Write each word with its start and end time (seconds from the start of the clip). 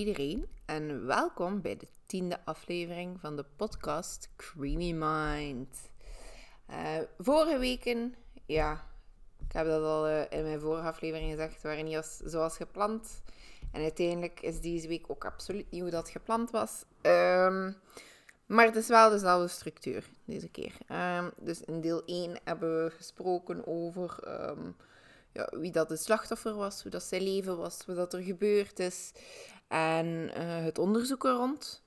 iedereen 0.00 0.48
en 0.64 1.06
welkom 1.06 1.60
bij 1.60 1.76
de 1.76 1.86
tiende 2.06 2.38
aflevering 2.44 3.20
van 3.20 3.36
de 3.36 3.44
podcast 3.56 4.28
Creamy 4.36 4.92
Mind. 4.92 5.90
Uh, 6.70 6.98
vorige 7.18 7.58
weken, 7.58 8.14
ja, 8.46 8.86
ik 9.46 9.52
heb 9.52 9.66
dat 9.66 9.82
al 9.82 10.08
uh, 10.08 10.20
in 10.30 10.42
mijn 10.42 10.60
vorige 10.60 10.88
aflevering 10.88 11.30
gezegd, 11.30 11.62
waren 11.62 11.84
niet 11.84 11.96
als, 11.96 12.16
zoals 12.16 12.56
gepland. 12.56 13.22
En 13.72 13.82
uiteindelijk 13.82 14.40
is 14.42 14.60
deze 14.60 14.88
week 14.88 15.10
ook 15.10 15.24
absoluut 15.24 15.70
niet 15.70 15.80
hoe 15.80 15.90
dat 15.90 16.08
gepland 16.08 16.50
was. 16.50 16.84
Um, 17.02 17.76
maar 18.46 18.66
het 18.66 18.76
is 18.76 18.88
wel 18.88 19.10
dezelfde 19.10 19.48
structuur 19.48 20.04
deze 20.24 20.48
keer. 20.48 20.72
Um, 21.18 21.30
dus 21.40 21.60
in 21.60 21.80
deel 21.80 22.02
1 22.04 22.38
hebben 22.44 22.84
we 22.84 22.90
gesproken 22.90 23.66
over 23.66 24.18
um, 24.48 24.76
ja, 25.32 25.48
wie 25.50 25.72
dat 25.72 25.90
het 25.90 26.02
slachtoffer 26.02 26.54
was, 26.54 26.82
hoe 26.82 26.90
dat 26.90 27.02
zijn 27.02 27.22
leven 27.22 27.56
was, 27.56 27.86
wat 27.86 27.96
dat 27.96 28.14
er 28.14 28.22
gebeurd 28.22 28.78
is 28.78 29.12
en 29.70 30.06
uh, 30.06 30.64
het 30.64 30.78
onderzoek 30.78 31.24
er 31.24 31.32
rond. 31.32 31.82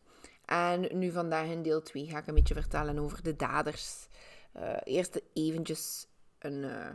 En 0.45 0.97
nu 0.97 1.11
vandaag 1.11 1.45
in 1.45 1.61
deel 1.61 1.81
2 1.81 2.07
ga 2.07 2.17
ik 2.17 2.27
een 2.27 2.33
beetje 2.33 2.53
vertellen 2.53 2.99
over 2.99 3.23
de 3.23 3.35
daders. 3.35 4.07
Uh, 4.57 4.77
eerst 4.83 5.21
eventjes 5.33 6.07
een 6.39 6.63
uh, 6.63 6.89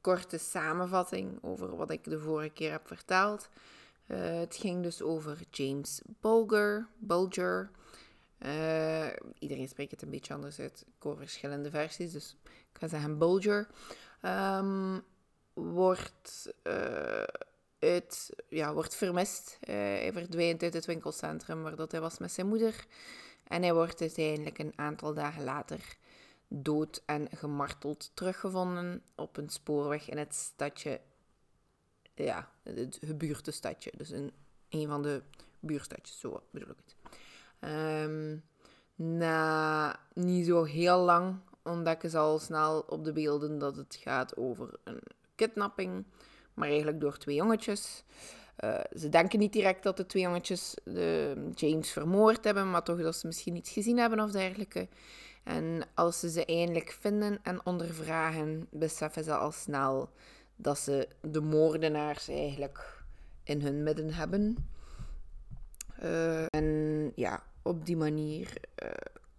korte 0.00 0.38
samenvatting 0.38 1.38
over 1.42 1.76
wat 1.76 1.90
ik 1.90 2.04
de 2.04 2.18
vorige 2.18 2.48
keer 2.50 2.70
heb 2.70 2.86
verteld. 2.86 3.48
het 4.06 4.56
ging 4.56 4.82
dus 4.82 5.02
over 5.02 5.38
James 5.50 6.02
Bulger. 6.20 6.86
Bulger. 6.98 7.70
iedereen 9.38 9.68
spreekt 9.68 9.90
het 9.90 10.02
een 10.02 10.10
beetje 10.10 10.34
anders 10.34 10.58
uit. 10.58 10.84
Ik 10.86 11.02
hoor 11.02 11.16
verschillende 11.16 11.70
versies, 11.70 12.12
dus 12.12 12.36
ik 12.72 12.78
ga 12.78 12.88
zeggen 12.88 13.18
Bulger. 13.18 13.68
Um, 14.22 15.02
wordt, 15.54 16.52
uit, 17.78 18.30
ja, 18.48 18.74
wordt 18.74 18.94
vermist. 18.94 19.58
Uh, 19.60 19.74
hij 19.74 20.12
verdwijnt 20.12 20.62
uit 20.62 20.74
het 20.74 20.86
winkelcentrum 20.86 21.62
waar 21.62 21.76
dat 21.76 21.92
hij 21.92 22.00
was 22.00 22.18
met 22.18 22.32
zijn 22.32 22.46
moeder. 22.46 22.86
En 23.44 23.62
hij 23.62 23.74
wordt 23.74 24.00
uiteindelijk 24.00 24.58
een 24.58 24.72
aantal 24.76 25.14
dagen 25.14 25.44
later 25.44 25.96
dood 26.48 27.02
en 27.06 27.28
gemarteld 27.30 28.10
teruggevonden 28.14 29.02
op 29.14 29.36
een 29.36 29.48
spoorweg 29.48 30.08
in 30.08 30.18
het 30.18 30.34
stadje. 30.34 31.00
Ja, 32.14 32.50
het 32.62 32.98
gebuurtenstadje. 33.00 33.92
Dus 33.96 34.10
een, 34.10 34.32
een 34.68 34.88
van 34.88 35.02
de 35.02 35.22
buurstadjes, 35.60 36.20
zo 36.20 36.42
bedoel 36.50 36.70
ik 36.70 36.76
het. 36.84 36.94
Um, 37.70 38.44
na 38.94 40.00
niet 40.14 40.46
zo 40.46 40.64
heel 40.64 40.98
lang 40.98 41.38
ontdekken 41.62 42.10
ze 42.10 42.18
al 42.18 42.38
snel 42.38 42.80
op 42.80 43.04
de 43.04 43.12
beelden 43.12 43.58
dat 43.58 43.76
het 43.76 43.98
gaat 44.00 44.36
over 44.36 44.78
een 44.84 45.00
kidnapping, 45.34 46.04
maar 46.56 46.68
eigenlijk 46.68 47.00
door 47.00 47.18
twee 47.18 47.34
jongetjes. 47.34 48.04
Uh, 48.64 48.80
ze 48.96 49.08
denken 49.08 49.38
niet 49.38 49.52
direct 49.52 49.82
dat 49.82 49.96
de 49.96 50.06
twee 50.06 50.22
jongetjes 50.22 50.74
de 50.84 51.34
James 51.54 51.90
vermoord 51.90 52.44
hebben, 52.44 52.70
maar 52.70 52.82
toch 52.82 53.02
dat 53.02 53.16
ze 53.16 53.26
misschien 53.26 53.56
iets 53.56 53.70
gezien 53.70 53.98
hebben 53.98 54.20
of 54.20 54.30
dergelijke. 54.30 54.88
En 55.44 55.82
als 55.94 56.20
ze 56.20 56.30
ze 56.30 56.44
eindelijk 56.44 56.96
vinden 57.00 57.38
en 57.42 57.66
ondervragen, 57.66 58.66
beseffen 58.70 59.24
ze 59.24 59.34
al 59.34 59.52
snel 59.52 60.10
dat 60.56 60.78
ze 60.78 61.08
de 61.20 61.40
moordenaars 61.40 62.28
eigenlijk 62.28 63.04
in 63.42 63.60
hun 63.60 63.82
midden 63.82 64.12
hebben. 64.12 64.70
Uh, 66.02 66.54
en 66.54 67.12
ja, 67.14 67.42
op 67.62 67.86
die 67.86 67.96
manier 67.96 68.60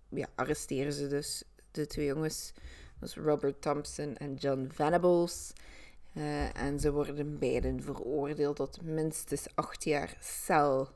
ja, 0.09 0.27
arresteren 0.35 0.93
ze 0.93 1.07
dus 1.07 1.43
de 1.71 1.87
twee 1.87 2.05
jongens. 2.05 2.53
Dat 2.99 3.09
is 3.09 3.15
Robert 3.15 3.61
Thompson 3.61 4.15
en 4.15 4.35
John 4.35 4.69
Venables. 4.71 5.53
Uh, 6.17 6.61
en 6.61 6.79
ze 6.79 6.91
worden 6.91 7.39
beiden 7.39 7.83
veroordeeld 7.83 8.55
tot 8.55 8.81
minstens 8.81 9.47
acht 9.55 9.83
jaar 9.83 10.17
cel. 10.19 10.89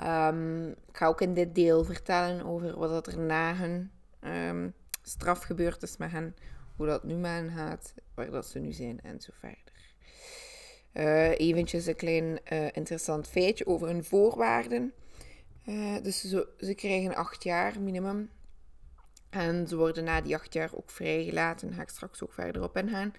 Um, 0.00 0.68
ik 0.70 0.96
ga 0.96 1.06
ook 1.06 1.20
in 1.20 1.34
dit 1.34 1.54
deel 1.54 1.84
vertellen 1.84 2.44
over 2.46 2.78
wat 2.78 3.06
er 3.06 3.18
na 3.18 3.54
hun 3.54 3.90
um, 4.20 4.74
straf 5.02 5.42
gebeurd 5.42 5.82
is 5.82 5.96
met 5.96 6.10
hen, 6.10 6.36
hoe 6.76 6.86
dat 6.86 7.04
nu 7.04 7.14
met 7.14 7.30
hen 7.30 7.50
gaat, 7.50 7.94
waar 8.14 8.30
dat 8.30 8.46
ze 8.46 8.58
nu 8.58 8.72
zijn 8.72 9.00
en 9.00 9.20
zo 9.20 9.32
verder. 9.38 9.58
Uh, 10.92 11.38
eventjes 11.38 11.86
een 11.86 11.96
klein 11.96 12.38
uh, 12.52 12.64
interessant 12.72 13.28
feitje 13.28 13.66
over 13.66 13.86
hun 13.86 14.04
voorwaarden. 14.04 14.92
Dus 16.02 16.20
ze, 16.20 16.48
ze 16.58 16.74
krijgen 16.74 17.14
acht 17.14 17.42
jaar 17.42 17.80
minimum. 17.80 18.30
En 19.30 19.68
ze 19.68 19.76
worden 19.76 20.04
na 20.04 20.20
die 20.20 20.34
acht 20.34 20.52
jaar 20.52 20.70
ook 20.74 20.90
vrijgelaten. 20.90 21.66
Daar 21.66 21.76
ga 21.76 21.82
ik 21.82 21.88
straks 21.88 22.22
ook 22.22 22.32
verder 22.32 22.62
op 22.62 22.76
ingaan. 22.76 23.12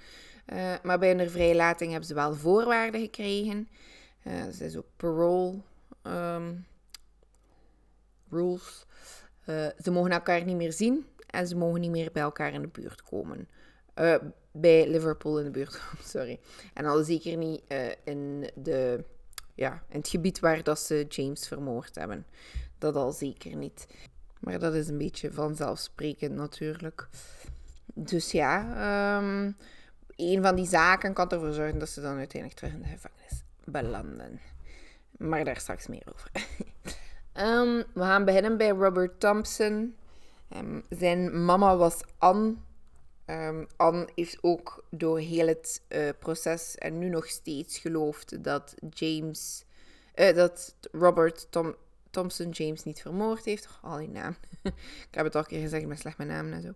Uh, 0.54 0.74
maar 0.84 1.00
bij 1.00 1.16
hun 1.16 1.30
vrijlating 1.30 1.92
hebben 1.92 2.08
ze 2.08 2.14
wel 2.16 2.34
voorwaarden 2.34 3.02
gekregen. 3.02 3.68
Uh, 4.24 4.44
dat 4.44 4.60
is 4.60 4.78
ook 4.78 4.88
parole 4.96 5.56
um, 6.04 6.66
rules. 8.30 8.86
Uh, 9.46 9.68
ze 9.84 9.92
mogen 9.92 10.12
elkaar 10.12 10.44
niet 10.44 10.56
meer 10.56 10.74
zien 10.74 11.06
en 11.28 11.48
ze 11.48 11.56
mogen 11.56 11.82
niet 11.82 11.92
meer 11.92 12.12
bij 12.12 12.22
elkaar 12.22 12.54
in 12.54 12.62
de 12.62 12.68
buurt 12.68 13.04
komen. 13.04 13.48
bij 14.52 14.90
Liverpool 14.90 15.40
in 15.40 15.46
de 15.46 15.52
buurt, 15.52 15.82
sorry. 16.14 16.40
En 16.74 16.86
al 16.86 17.04
zeker 17.04 17.38
niet 17.38 17.62
in, 18.04 18.50
de, 18.56 19.04
ja, 19.54 19.84
in 19.90 19.98
het 19.98 20.08
gebied 20.08 20.40
waar 20.40 20.64
dat 20.64 20.80
ze 20.80 21.06
James 21.10 21.48
vermoord 21.48 21.96
hebben. 21.96 22.26
Dat 22.78 22.96
al 22.96 23.12
zeker 23.12 23.56
niet. 23.56 23.88
Maar 24.40 24.60
dat 24.60 24.74
is 24.74 24.88
een 24.88 24.98
beetje 24.98 25.32
vanzelfsprekend 25.32 26.36
natuurlijk. 26.36 27.08
Dus 27.94 28.32
ja, 28.32 29.18
um, 29.18 29.56
een 30.16 30.42
van 30.42 30.56
die 30.56 30.68
zaken 30.68 31.14
kan 31.14 31.30
ervoor 31.30 31.54
zorgen 31.54 31.80
dat 31.80 31.90
ze 31.90 32.02
dan 32.02 32.18
uiteindelijk 32.18 32.60
terug 32.60 32.74
in 32.74 32.82
de 32.82 32.88
gevangenis 32.88 33.44
belanden. 33.64 34.40
Maar 35.18 35.44
daar 35.44 35.60
straks 35.60 35.88
meer 35.88 36.04
over. 36.14 36.32
um, 37.34 37.78
we 37.94 38.02
gaan 38.02 38.26
beginnen 38.26 38.58
bij 38.58 38.70
Robert 38.70 39.20
Thompson. 39.20 39.96
Um, 40.56 40.84
zijn 40.90 41.46
mama 41.46 41.78
was 41.78 42.02
Anne. 42.18 42.56
Um, 43.26 43.68
Anne 43.76 44.08
heeft 44.16 44.38
ook 44.42 44.86
door 44.90 45.20
heel 45.20 45.48
het 45.48 45.82
uh, 45.90 46.10
proces 46.20 46.76
en 46.76 46.98
nu 46.98 47.10
nog 47.10 47.28
steeds 47.28 47.78
geloofd 47.78 48.44
dat 48.44 48.76
James, 48.90 49.66
uh, 50.16 50.36
dat 50.36 50.76
Robert 50.92 51.48
Tom, 51.50 51.76
Thompson 52.10 52.50
James 52.50 52.84
niet 52.84 53.02
vermoord 53.02 53.46
heeft. 53.46 53.68
Oh, 53.68 53.92
al 53.92 53.98
die 53.98 54.10
naam. 54.10 54.36
ik 55.10 55.12
heb 55.12 55.26
het 55.26 55.36
al 55.36 55.42
een 55.42 55.48
keer 55.48 55.62
gezegd, 55.62 55.82
ik 55.82 55.88
ben 55.88 55.98
slecht 55.98 56.18
met 56.18 56.28
namen 56.28 56.54
en 56.54 56.62
zo. 56.62 56.74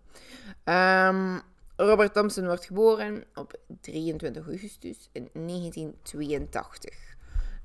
Um, 0.71 1.41
Robert 1.81 2.13
Thompson 2.13 2.45
wordt 2.45 2.65
geboren 2.65 3.23
op 3.33 3.59
23 3.81 4.47
augustus 4.47 5.09
in 5.11 5.29
1982. 5.33 7.15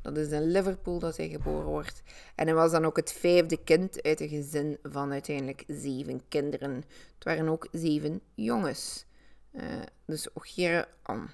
Dat 0.02 0.16
is 0.16 0.30
in 0.30 0.50
Liverpool 0.50 0.98
dat 0.98 1.16
hij 1.16 1.28
geboren 1.28 1.66
wordt. 1.66 2.02
En 2.34 2.46
hij 2.46 2.54
was 2.54 2.70
dan 2.70 2.84
ook 2.84 2.96
het 2.96 3.12
vijfde 3.12 3.64
kind 3.64 4.02
uit 4.02 4.20
een 4.20 4.28
gezin 4.28 4.78
van 4.82 5.12
uiteindelijk 5.12 5.64
zeven 5.66 6.22
kinderen. 6.28 6.74
Het 7.14 7.24
waren 7.24 7.48
ook 7.48 7.68
zeven 7.72 8.20
jongens. 8.34 9.04
Uh, 9.52 9.62
dus 10.04 10.28
hier 10.54 10.88
aan. 11.02 11.32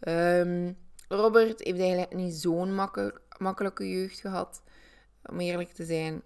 Um, 0.00 0.76
Robert 1.08 1.64
heeft 1.64 1.80
eigenlijk 1.80 2.14
niet 2.14 2.34
zo'n 2.34 2.74
makkelijk, 2.74 3.20
makkelijke 3.38 3.90
jeugd 3.90 4.20
gehad, 4.20 4.62
om 5.22 5.40
eerlijk 5.40 5.72
te 5.72 5.84
zijn. 5.84 6.22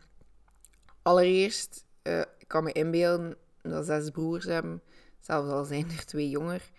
Allereerst, 1.03 1.84
uh, 2.03 2.20
ik 2.20 2.49
kan 2.49 2.64
me 2.64 2.73
inbeelden 2.73 3.37
dat 3.62 3.87
zes 3.87 4.11
broers 4.11 4.44
hebben 4.44 4.82
zelfs 5.20 5.50
al 5.50 5.65
zijn 5.65 5.91
er 5.91 6.05
twee 6.05 6.31
jonger, 6.31 6.70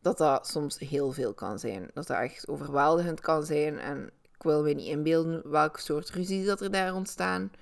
dat 0.00 0.18
dat 0.18 0.46
soms 0.46 0.78
heel 0.78 1.12
veel 1.12 1.34
kan 1.34 1.58
zijn. 1.58 1.90
Dat 1.94 2.06
dat 2.06 2.18
echt 2.18 2.48
overweldigend 2.48 3.20
kan 3.20 3.44
zijn. 3.44 3.78
En 3.78 4.10
ik 4.22 4.42
wil 4.42 4.62
me 4.62 4.72
niet 4.72 4.86
inbeelden 4.86 5.50
welke 5.50 5.80
soort 5.80 6.10
ruzies 6.10 6.46
dat 6.46 6.60
er 6.60 6.70
daar 6.70 6.94
ontstaan. 6.94 7.52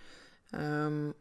Um, 0.55 1.15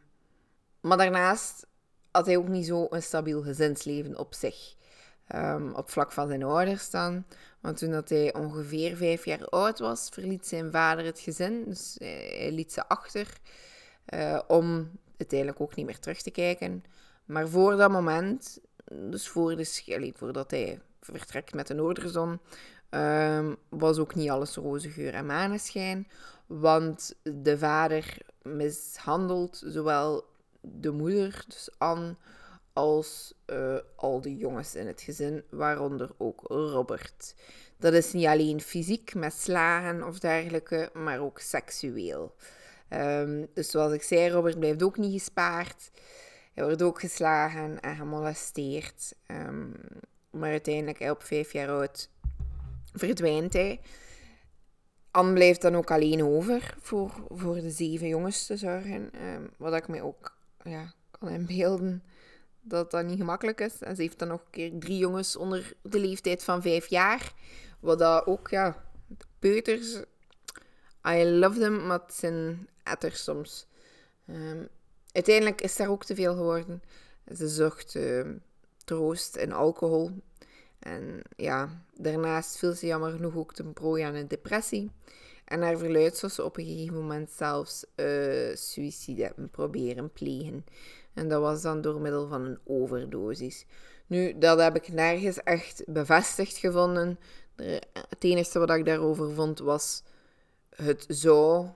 maar 0.81 0.97
daarnaast 0.97 1.67
had 2.11 2.25
hij 2.25 2.37
ook 2.37 2.47
niet 2.47 2.65
zo 2.65 2.87
een 2.89 3.03
stabiel 3.03 3.41
gezinsleven 3.41 4.17
op 4.17 4.33
zich. 4.33 4.75
Um, 5.35 5.73
op 5.73 5.89
vlak 5.89 6.11
van 6.11 6.27
zijn 6.27 6.43
ouders 6.43 6.89
dan. 6.89 7.25
Want 7.59 7.77
toen 7.77 7.91
dat 7.91 8.09
hij 8.09 8.33
ongeveer 8.33 8.97
vijf 8.97 9.25
jaar 9.25 9.45
oud 9.45 9.79
was, 9.79 10.09
verliet 10.09 10.47
zijn 10.47 10.71
vader 10.71 11.05
het 11.05 11.19
gezin. 11.19 11.63
Dus 11.67 11.95
hij 11.99 12.51
liet 12.51 12.73
ze 12.73 12.87
achter 12.87 13.27
uh, 14.13 14.39
om 14.47 14.91
uiteindelijk 15.17 15.61
ook 15.61 15.75
niet 15.75 15.85
meer 15.85 15.99
terug 15.99 16.21
te 16.21 16.31
kijken. 16.31 16.83
Maar 17.25 17.49
voor 17.49 17.75
dat 17.75 17.91
moment, 17.91 18.59
dus 18.91 19.27
voor 19.27 19.55
de, 19.55 20.11
voordat 20.15 20.51
hij 20.51 20.79
vertrekt 20.99 21.53
met 21.53 21.67
de 21.67 21.73
Noorderzon, 21.73 22.39
um, 22.89 23.55
was 23.69 23.97
ook 23.97 24.15
niet 24.15 24.29
alles 24.29 24.55
roze 24.55 24.89
geur 24.89 25.13
en 25.13 25.25
maneschijn. 25.25 26.07
Want 26.45 27.15
de 27.23 27.57
vader 27.57 28.17
mishandelt 28.41 29.63
zowel 29.65 30.25
de 30.61 30.91
moeder, 30.91 31.43
dus 31.47 31.69
Anne, 31.77 32.15
als 32.73 33.33
uh, 33.45 33.77
al 33.95 34.21
de 34.21 34.35
jongens 34.35 34.75
in 34.75 34.87
het 34.87 35.01
gezin, 35.01 35.43
waaronder 35.49 36.09
ook 36.17 36.41
Robert. 36.47 37.35
Dat 37.77 37.93
is 37.93 38.13
niet 38.13 38.25
alleen 38.25 38.61
fysiek 38.61 39.13
met 39.15 39.33
slagen 39.33 40.07
of 40.07 40.19
dergelijke, 40.19 40.89
maar 40.93 41.19
ook 41.19 41.39
seksueel. 41.39 42.35
Um, 42.89 43.47
dus 43.53 43.69
zoals 43.69 43.93
ik 43.93 44.03
zei, 44.03 44.29
Robert 44.29 44.59
blijft 44.59 44.83
ook 44.83 44.97
niet 44.97 45.19
gespaard. 45.19 45.91
Hij 46.55 46.63
wordt 46.63 46.81
ook 46.81 46.99
geslagen 46.99 47.79
en 47.79 47.95
gemolesteerd. 47.95 49.15
Um, 49.27 49.73
maar 50.29 50.49
uiteindelijk, 50.49 51.11
op 51.11 51.23
vijf 51.23 51.51
jaar 51.51 51.69
oud, 51.69 52.09
verdwijnt 52.93 53.53
hij. 53.53 53.79
Anne 55.11 55.33
blijft 55.33 55.61
dan 55.61 55.75
ook 55.75 55.91
alleen 55.91 56.23
over 56.23 56.75
voor, 56.79 57.11
voor 57.29 57.55
de 57.55 57.69
zeven 57.69 58.07
jongens 58.07 58.45
te 58.45 58.57
zorgen. 58.57 59.11
Ehm, 59.11 59.43
wat 59.57 59.73
ik 59.73 59.87
me 59.87 60.01
ook 60.01 60.37
ja, 60.63 60.93
kan 61.11 61.29
inbeelden 61.29 62.03
dat 62.61 62.91
dat 62.91 63.05
niet 63.05 63.17
gemakkelijk 63.17 63.61
is. 63.61 63.81
En 63.81 63.95
ze 63.95 64.01
heeft 64.01 64.19
dan 64.19 64.27
nog 64.27 64.39
een 64.39 64.51
keer 64.51 64.71
drie 64.79 64.97
jongens 64.97 65.35
onder 65.35 65.73
de 65.81 65.99
leeftijd 65.99 66.43
van 66.43 66.61
vijf 66.61 66.87
jaar. 66.87 67.33
Wat 67.79 67.99
dat 67.99 68.25
ook, 68.25 68.49
ja, 68.49 68.83
peuters, 69.39 70.01
I 71.07 71.25
love 71.25 71.59
them, 71.59 71.85
maar 71.85 71.99
het 71.99 72.13
zijn 72.13 72.67
etters 72.83 73.23
soms. 73.23 73.67
Ehm, 74.27 74.65
uiteindelijk 75.15 75.61
is 75.61 75.75
daar 75.75 75.89
ook 75.89 76.05
te 76.05 76.15
veel 76.15 76.35
geworden. 76.35 76.83
Ze 77.35 77.47
zocht 77.47 77.95
ehm, 77.95 78.35
troost 78.83 79.35
in 79.35 79.51
alcohol. 79.51 80.11
En 80.79 81.21
ja, 81.35 81.83
daarnaast 81.93 82.57
viel 82.57 82.73
ze 82.73 82.85
jammer 82.85 83.11
genoeg 83.11 83.35
ook 83.35 83.53
ten 83.53 83.73
prooi 83.73 84.03
aan 84.03 84.15
een 84.15 84.27
depressie. 84.27 84.91
En 85.45 85.59
naar 85.59 85.77
verluidt 85.77 86.17
zou 86.17 86.31
ze 86.31 86.43
op 86.43 86.57
een 86.57 86.65
gegeven 86.65 86.95
moment 86.95 87.31
zelfs 87.31 87.85
uh, 87.95 88.55
suïcide 88.55 89.33
proberen 89.51 90.11
plegen. 90.11 90.65
En 91.13 91.29
dat 91.29 91.41
was 91.41 91.61
dan 91.61 91.81
door 91.81 92.01
middel 92.01 92.27
van 92.27 92.45
een 92.45 92.59
overdosis. 92.63 93.65
Nu, 94.07 94.37
dat 94.37 94.59
heb 94.59 94.75
ik 94.75 94.87
nergens 94.87 95.43
echt 95.43 95.83
bevestigd 95.87 96.57
gevonden. 96.57 97.19
Het 98.09 98.23
enige 98.23 98.59
wat 98.59 98.69
ik 98.69 98.85
daarover 98.85 99.33
vond 99.33 99.59
was: 99.59 100.03
het 100.75 101.05
zou 101.07 101.67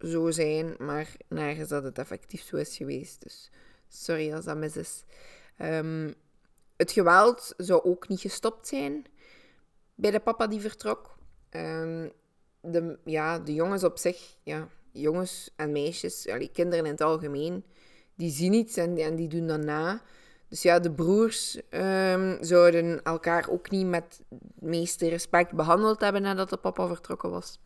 zo 0.00 0.30
zijn, 0.30 0.74
maar 0.78 1.16
nergens 1.28 1.68
dat 1.68 1.82
het 1.82 1.98
effectief 1.98 2.42
zo 2.42 2.56
is 2.56 2.76
geweest. 2.76 3.22
Dus 3.22 3.50
sorry 3.88 4.32
als 4.32 4.44
dat 4.44 4.56
mis 4.56 4.76
is. 4.76 5.04
Um, 5.58 6.14
het 6.76 6.92
geweld 6.92 7.54
zou 7.56 7.82
ook 7.82 8.08
niet 8.08 8.20
gestopt 8.20 8.68
zijn 8.68 9.04
bij 9.94 10.10
de 10.10 10.20
papa 10.20 10.46
die 10.46 10.60
vertrok. 10.60 11.16
Um, 11.50 12.12
de, 12.60 12.98
ja, 13.04 13.38
de 13.38 13.54
jongens 13.54 13.84
op 13.84 13.98
zich, 13.98 14.36
ja, 14.42 14.68
jongens 14.92 15.50
en 15.56 15.72
meisjes, 15.72 16.28
allee, 16.28 16.50
kinderen 16.52 16.84
in 16.84 16.90
het 16.90 17.00
algemeen, 17.00 17.64
die 18.14 18.30
zien 18.30 18.52
iets 18.52 18.76
en, 18.76 19.16
die 19.16 19.28
doen 19.28 19.46
dat 19.46 19.64
na. 19.64 20.02
Dus 20.48 20.62
ja, 20.62 20.78
de 20.78 20.92
broers 20.92 21.60
um, 21.70 22.38
zouden 22.40 23.02
elkaar 23.02 23.48
ook 23.50 23.70
niet 23.70 23.86
met 23.86 24.20
het 24.28 24.40
meeste 24.60 25.08
respect 25.08 25.52
behandeld 25.52 26.00
hebben 26.00 26.22
nadat 26.22 26.50
de 26.50 26.56
papa 26.56 26.86
vertrokken 26.86 27.30
was. 27.30 27.58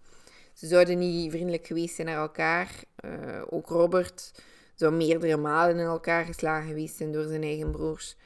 Ze 0.53 0.67
zouden 0.67 0.99
niet 0.99 1.31
vriendelijk 1.31 1.67
geweest 1.67 1.95
zijn 1.95 2.07
naar 2.07 2.17
elkaar. 2.17 2.85
Uh, 3.05 3.43
ook 3.51 3.69
Robert 3.69 4.33
zou 4.75 4.93
meerdere 4.93 5.37
malen 5.37 5.79
in 5.79 5.85
elkaar 5.85 6.25
geslagen 6.25 6.69
geweest 6.69 6.97
zijn 6.97 7.13
door 7.13 7.27
zijn 7.27 7.43
eigen 7.43 7.71
broers. 7.71 8.17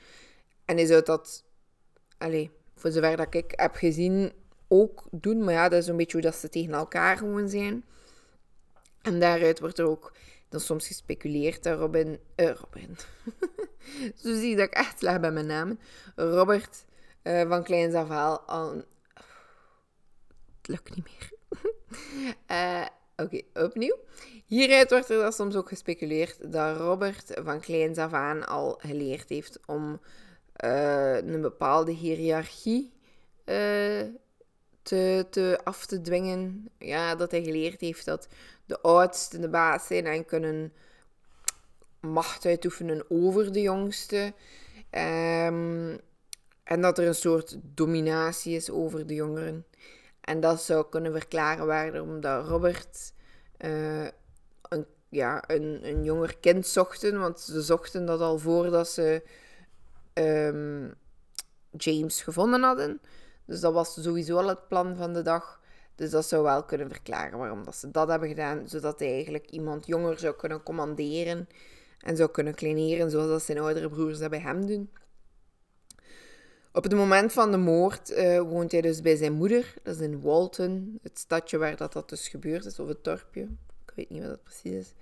En 0.64 0.76
hij 0.76 0.86
zou 0.86 1.02
dat, 1.02 1.44
allez, 2.18 2.48
voor 2.74 2.90
zover 2.90 3.16
dat 3.16 3.34
ik 3.34 3.52
heb 3.56 3.74
gezien, 3.74 4.32
ook 4.68 5.04
doen. 5.10 5.44
Maar 5.44 5.54
ja, 5.54 5.68
dat 5.68 5.82
is 5.82 5.88
een 5.88 5.96
beetje 5.96 6.12
hoe 6.12 6.30
dat 6.30 6.34
ze 6.34 6.48
tegen 6.48 6.74
elkaar 6.74 7.16
gewoon 7.16 7.48
zijn. 7.48 7.84
En 9.02 9.20
daaruit 9.20 9.60
wordt 9.60 9.78
er 9.78 9.86
ook 9.86 10.12
dan 10.48 10.60
soms 10.60 10.86
gespeculeerd 10.86 11.62
dat 11.62 11.78
Robin... 11.78 12.18
Uh, 12.36 12.50
Robin. 12.50 12.96
Zo 14.22 14.34
zie 14.34 14.48
je 14.50 14.56
dat 14.56 14.66
ik 14.66 14.74
echt 14.74 14.98
slag 14.98 15.20
bij 15.20 15.32
mijn 15.32 15.46
namen. 15.46 15.80
Robert 16.14 16.84
uh, 17.22 17.48
van 17.48 17.64
Kleins 17.64 17.94
af 17.94 18.10
al... 18.46 18.74
Het 20.56 20.68
lukt 20.68 20.96
niet 20.96 21.04
meer. 21.04 21.35
Uh, 22.50 22.86
Oké, 23.22 23.40
opnieuw. 23.54 23.96
Hieruit 24.46 24.90
wordt 24.90 25.10
er 25.10 25.20
dan 25.20 25.32
soms 25.32 25.56
ook 25.56 25.68
gespeculeerd 25.68 26.52
dat 26.52 26.76
Robert 26.76 27.32
van 27.44 27.60
kleins 27.60 27.98
af 27.98 28.12
aan 28.12 28.46
al 28.46 28.78
geleerd 28.78 29.28
heeft 29.28 29.58
om 29.66 30.00
uh, 30.64 31.16
een 31.16 31.40
bepaalde 31.40 31.92
hiërarchie 31.92 32.92
uh, 33.44 34.02
te, 34.82 35.26
te, 35.30 35.60
af 35.64 35.86
te 35.86 36.00
dwingen. 36.00 36.68
Ja, 36.78 37.14
dat 37.14 37.30
hij 37.30 37.42
geleerd 37.42 37.80
heeft 37.80 38.04
dat 38.04 38.28
de 38.66 38.80
oudsten 38.80 39.40
de 39.40 39.48
baas 39.48 39.86
zijn 39.86 40.06
en 40.06 40.24
kunnen 40.24 40.72
macht 42.00 42.46
uitoefenen 42.46 43.04
over 43.08 43.52
de 43.52 43.60
jongste. 43.60 44.32
Um, 44.90 46.00
en 46.64 46.80
dat 46.80 46.98
er 46.98 47.06
een 47.06 47.14
soort 47.14 47.56
dominatie 47.62 48.56
is 48.56 48.70
over 48.70 49.06
de 49.06 49.14
jongeren. 49.14 49.64
En 50.26 50.40
dat 50.40 50.62
zou 50.62 50.86
kunnen 50.90 51.12
verklaren 51.12 51.66
waarom 51.66 52.20
dat 52.20 52.46
Robert 52.46 53.12
uh, 53.58 54.04
een, 54.62 54.86
ja, 55.08 55.44
een, 55.46 55.78
een 55.82 56.04
jonger 56.04 56.36
kind 56.38 56.66
zochten. 56.66 57.20
Want 57.20 57.40
ze 57.40 57.62
zochten 57.62 58.06
dat 58.06 58.20
al 58.20 58.38
voordat 58.38 58.88
ze 58.88 59.22
um, 60.14 60.94
James 61.70 62.22
gevonden 62.22 62.62
hadden. 62.62 63.00
Dus 63.44 63.60
dat 63.60 63.72
was 63.72 64.02
sowieso 64.02 64.36
al 64.36 64.48
het 64.48 64.68
plan 64.68 64.96
van 64.96 65.12
de 65.12 65.22
dag. 65.22 65.60
Dus 65.94 66.10
dat 66.10 66.26
zou 66.26 66.42
wel 66.42 66.64
kunnen 66.64 66.88
verklaren 66.88 67.38
waarom 67.38 67.64
dat 67.64 67.76
ze 67.76 67.90
dat 67.90 68.08
hebben 68.08 68.28
gedaan. 68.28 68.68
Zodat 68.68 68.98
hij 68.98 69.12
eigenlijk 69.12 69.50
iemand 69.50 69.86
jonger 69.86 70.18
zou 70.18 70.34
kunnen 70.34 70.62
commanderen. 70.62 71.48
En 72.00 72.16
zou 72.16 72.30
kunnen 72.30 72.54
kleineren 72.54 73.10
zoals 73.10 73.28
dat 73.28 73.42
zijn 73.42 73.58
oudere 73.58 73.88
broers 73.88 74.18
dat 74.18 74.30
bij 74.30 74.40
hem 74.40 74.66
doen. 74.66 74.90
Op 76.76 76.82
het 76.82 76.94
moment 76.94 77.32
van 77.32 77.50
de 77.50 77.56
moord 77.56 78.10
uh, 78.10 78.40
woont 78.40 78.72
hij 78.72 78.80
dus 78.80 79.00
bij 79.00 79.16
zijn 79.16 79.32
moeder. 79.32 79.74
Dat 79.82 79.94
is 79.94 80.00
in 80.00 80.20
Walton, 80.20 80.98
het 81.02 81.18
stadje 81.18 81.58
waar 81.58 81.76
dat, 81.76 81.92
dat 81.92 82.08
dus 82.08 82.28
gebeurd 82.28 82.64
is, 82.64 82.78
of 82.78 82.88
het 82.88 83.04
dorpje. 83.04 83.40
Ik 83.86 83.92
weet 83.94 84.10
niet 84.10 84.20
wat 84.20 84.30
dat 84.30 84.42
precies 84.42 84.72
is. 84.72 84.94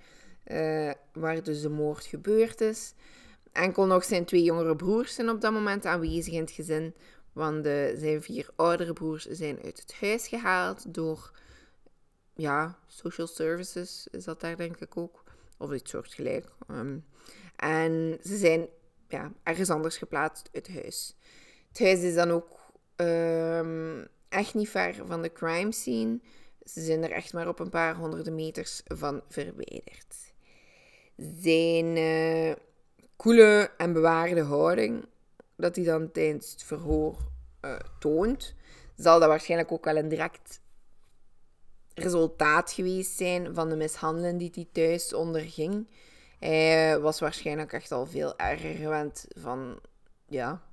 Uh, 0.47 0.91
waar 1.13 1.43
dus 1.43 1.61
de 1.61 1.69
moord 1.69 2.05
gebeurd 2.05 2.61
is. 2.61 2.93
Enkel 3.51 3.85
nog 3.85 4.03
zijn 4.03 4.25
twee 4.25 4.43
jongere 4.43 4.75
broers 4.75 5.15
zijn 5.15 5.29
op 5.29 5.41
dat 5.41 5.51
moment 5.51 5.85
aanwezig 5.85 6.33
in 6.33 6.39
het 6.39 6.51
gezin. 6.51 6.95
Want 7.33 7.63
de, 7.63 7.95
zijn 7.97 8.23
vier 8.23 8.49
oudere 8.55 8.93
broers 8.93 9.25
zijn 9.25 9.61
uit 9.63 9.79
het 9.79 9.95
huis 9.99 10.27
gehaald 10.27 10.93
door, 10.93 11.31
ja, 12.33 12.79
social 12.87 13.27
services 13.27 14.07
is 14.11 14.23
dat 14.23 14.41
daar 14.41 14.57
denk 14.57 14.77
ik 14.77 14.97
ook. 14.97 15.23
Of 15.57 15.73
iets 15.73 15.91
soortgelijk. 15.91 16.47
Um, 16.71 17.05
en 17.55 18.17
ze 18.23 18.37
zijn 18.37 18.67
ja, 19.07 19.31
ergens 19.43 19.69
anders 19.69 19.97
geplaatst 19.97 20.49
uit 20.53 20.67
huis. 20.67 21.15
Het 21.77 22.03
is 22.03 22.15
dan 22.15 22.31
ook 22.31 22.49
um, 22.95 24.07
echt 24.29 24.53
niet 24.53 24.69
ver 24.69 24.95
van 25.05 25.21
de 25.21 25.31
crime 25.31 25.71
scene. 25.71 26.19
Ze 26.63 26.81
zijn 26.81 27.03
er 27.03 27.11
echt 27.11 27.33
maar 27.33 27.47
op 27.47 27.59
een 27.59 27.69
paar 27.69 27.95
honderden 27.95 28.35
meters 28.35 28.81
van 28.85 29.21
verwijderd. 29.29 30.33
Zijn 31.17 31.97
uh, 31.97 32.53
koele 33.15 33.71
en 33.77 33.93
bewaarde 33.93 34.41
houding, 34.41 35.05
dat 35.55 35.75
hij 35.75 35.85
dan 35.85 36.11
tijdens 36.11 36.51
het 36.51 36.63
verhoor 36.63 37.17
uh, 37.61 37.75
toont, 37.99 38.55
zal 38.95 39.19
dat 39.19 39.29
waarschijnlijk 39.29 39.71
ook 39.71 39.85
wel 39.85 39.97
een 39.97 40.09
direct 40.09 40.61
resultaat 41.93 42.71
geweest 42.71 43.17
zijn 43.17 43.55
van 43.55 43.69
de 43.69 43.75
mishandeling 43.75 44.39
die 44.39 44.51
hij 44.53 44.67
thuis 44.71 45.13
onderging. 45.13 45.87
Hij 46.39 46.99
was 46.99 47.19
waarschijnlijk 47.19 47.73
echt 47.73 47.91
al 47.91 48.05
veel 48.05 48.37
erger 48.37 48.75
gewend 48.75 49.25
van, 49.35 49.79
ja, 50.27 50.63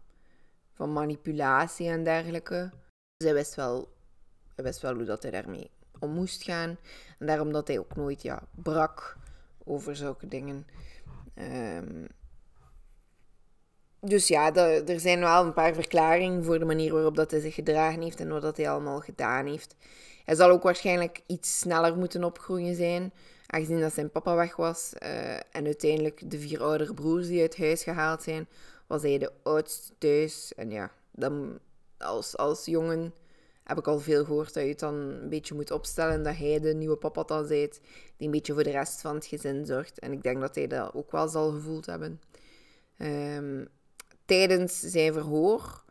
van 0.73 0.93
manipulatie 0.93 1.89
en 1.89 2.05
dergelijke. 2.05 2.71
Dus 3.17 3.27
hij 3.27 3.35
wist 3.35 3.55
wel, 3.55 3.93
hij 4.55 4.65
wist 4.65 4.81
wel 4.81 4.95
hoe 4.95 5.05
dat 5.05 5.23
hij 5.23 5.31
daarmee 5.31 5.71
om 5.99 6.11
moest 6.11 6.43
gaan. 6.43 6.79
En 7.19 7.27
daarom 7.27 7.53
dat 7.53 7.69
hij 7.69 7.79
ook 7.79 7.97
nooit 7.97 8.23
ja, 8.23 8.43
brak 8.51 9.17
over 9.65 9.97
zulke 9.97 10.29
dingen. 10.29 10.67
Um, 11.35 12.07
dus 14.01 14.29
ja, 14.29 14.55
er 14.55 15.01
zijn 15.01 15.21
wel 15.21 15.45
een 15.45 15.53
paar 15.53 15.75
verklaringen 15.75 16.45
voor 16.45 16.59
de 16.59 16.65
manier 16.65 16.93
waarop 16.93 17.17
dat 17.17 17.31
hij 17.31 17.41
zich 17.41 17.55
gedragen 17.55 18.01
heeft 18.01 18.21
en 18.21 18.29
wat 18.29 18.43
dat 18.43 18.57
hij 18.57 18.71
allemaal 18.71 19.01
gedaan 19.01 19.47
heeft. 19.47 19.77
Hij 20.25 20.35
zal 20.35 20.51
ook 20.51 20.63
waarschijnlijk 20.63 21.21
iets 21.27 21.59
sneller 21.59 21.97
moeten 21.97 22.25
opgroeien 22.25 22.75
zijn, 22.75 23.13
aangezien 23.47 23.81
dat 23.81 23.93
zijn 23.93 24.11
papa 24.11 24.35
weg 24.35 24.57
was. 24.57 24.93
Uh, 25.03 25.33
en 25.35 25.65
uiteindelijk 25.65 26.31
de 26.31 26.39
vier 26.39 26.63
oudere 26.63 26.95
broers 26.95 27.27
die 27.27 27.41
uit 27.41 27.59
huis 27.59 27.83
gehaald 27.83 28.23
zijn, 28.23 28.49
was 28.93 29.03
hij 29.03 29.19
de 29.19 29.33
oudste 29.43 29.93
thuis. 29.99 30.55
En 30.55 30.71
ja, 30.71 30.93
dan 31.11 31.59
als, 31.99 32.37
als 32.37 32.65
jongen 32.65 33.15
heb 33.65 33.79
ik 33.79 33.87
al 33.87 33.99
veel 33.99 34.25
gehoord 34.25 34.55
dat 34.55 34.63
je 34.63 34.69
het 34.69 34.79
dan 34.79 34.95
een 34.95 35.29
beetje 35.29 35.55
moet 35.55 35.71
opstellen 35.71 36.23
dat 36.23 36.37
hij 36.37 36.61
de 36.61 36.75
nieuwe 36.75 36.97
papa 36.97 37.23
dan 37.23 37.49
bent, 37.49 37.81
die 38.17 38.27
een 38.27 38.31
beetje 38.31 38.53
voor 38.53 38.63
de 38.63 38.71
rest 38.71 39.01
van 39.01 39.15
het 39.15 39.27
gezin 39.27 39.67
zorgt. 39.67 39.99
En 39.99 40.13
ik 40.13 40.23
denk 40.23 40.41
dat 40.41 40.55
hij 40.55 40.67
dat 40.67 40.95
ook 40.95 41.13
wel 41.13 41.29
zal 41.29 41.51
gevoeld 41.51 41.87
hebben. 41.87 42.21
Um, 42.99 43.69
tijdens 44.25 44.81
zijn 44.81 45.13
verhoor 45.13 45.85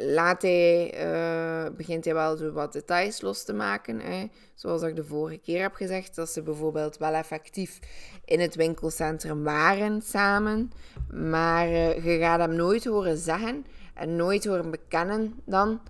laat 0.00 0.42
hij, 0.42 0.94
uh, 1.04 1.76
begint 1.76 2.04
hij 2.04 2.14
wel 2.14 2.36
zo 2.36 2.52
wat 2.52 2.72
details 2.72 3.20
los 3.20 3.44
te 3.44 3.52
maken. 3.52 4.00
Hè. 4.00 4.26
Zoals 4.54 4.82
ik 4.82 4.96
de 4.96 5.04
vorige 5.04 5.38
keer 5.38 5.60
heb 5.60 5.74
gezegd, 5.74 6.14
dat 6.14 6.30
ze 6.30 6.42
bijvoorbeeld 6.42 6.96
wel 6.96 7.12
effectief 7.12 7.78
in 8.24 8.40
het 8.40 8.54
winkelcentrum 8.54 9.44
waren 9.44 10.02
samen. 10.02 10.72
Maar 11.10 11.68
uh, 11.68 12.04
je 12.04 12.18
gaat 12.18 12.40
hem 12.40 12.54
nooit 12.54 12.84
horen 12.84 13.16
zeggen 13.16 13.66
en 13.94 14.16
nooit 14.16 14.44
horen 14.44 14.70
bekennen 14.70 15.40
dan, 15.44 15.80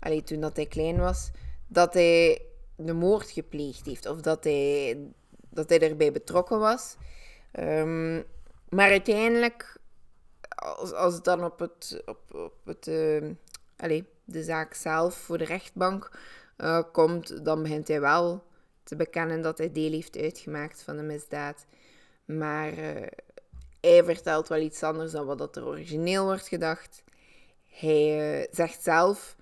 allee, 0.00 0.22
toen 0.22 0.40
dat 0.40 0.56
hij 0.56 0.66
klein 0.66 0.96
was, 0.96 1.30
dat 1.66 1.94
hij 1.94 2.42
de 2.76 2.92
moord 2.92 3.30
gepleegd 3.30 3.86
heeft 3.86 4.06
of 4.06 4.20
dat 4.20 4.44
hij, 4.44 4.98
dat 5.50 5.68
hij 5.68 5.80
erbij 5.80 6.12
betrokken 6.12 6.58
was. 6.58 6.96
Um, 7.58 8.24
maar 8.68 8.90
uiteindelijk 8.90 9.78
als, 10.48 10.92
als 10.92 11.14
het 11.14 11.24
dan 11.24 11.44
op, 11.44 11.58
het, 11.58 12.02
op, 12.06 12.34
op 12.34 12.54
het, 12.64 12.86
uh, 12.86 13.30
allez, 13.78 14.02
de 14.24 14.42
zaak 14.42 14.74
zelf 14.74 15.14
voor 15.14 15.38
de 15.38 15.44
rechtbank 15.44 16.10
eh, 16.56 16.82
komt, 16.92 17.44
dan 17.44 17.62
begint 17.62 17.88
hij 17.88 18.00
wel 18.00 18.44
te 18.82 18.96
bekennen 18.96 19.42
dat 19.42 19.58
hij 19.58 19.72
deel 19.72 19.90
heeft 19.90 20.16
uitgemaakt 20.16 20.82
van 20.82 20.96
de 20.96 21.02
misdaad. 21.02 21.66
Maar 22.24 22.78
uh, 22.78 23.06
hij 23.80 24.04
vertelt 24.04 24.48
wel 24.48 24.58
iets 24.60 24.82
anders 24.82 25.12
dan 25.12 25.26
wat 25.26 25.56
er 25.56 25.66
origineel 25.66 26.24
wordt 26.24 26.48
gedacht. 26.48 27.02
Hij 27.68 28.40
uh, 28.40 28.46
zegt 28.50 28.82
zelf 28.82 29.36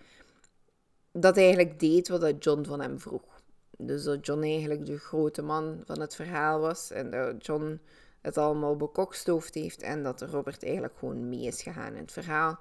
dat 1.12 1.34
hij 1.34 1.44
eigenlijk 1.44 1.80
deed 1.80 2.08
wat 2.08 2.44
John 2.44 2.64
van 2.64 2.80
hem 2.80 3.00
vroeg. 3.00 3.42
Dus 3.78 4.04
dat 4.04 4.26
John 4.26 4.42
eigenlijk 4.42 4.86
de 4.86 4.98
grote 4.98 5.42
man 5.42 5.82
van 5.84 6.00
het 6.00 6.14
verhaal 6.14 6.60
was 6.60 6.90
en 6.90 7.10
dat 7.10 7.46
John 7.46 7.80
het 8.20 8.38
allemaal 8.38 8.76
bekokstoofd 8.76 9.54
heeft 9.54 9.82
en 9.82 10.02
dat 10.02 10.22
Robert 10.22 10.62
eigenlijk 10.64 10.94
gewoon 10.98 11.28
mee 11.28 11.46
is 11.46 11.62
gegaan 11.62 11.94
in 11.94 12.02
het 12.02 12.12
verhaal. 12.12 12.58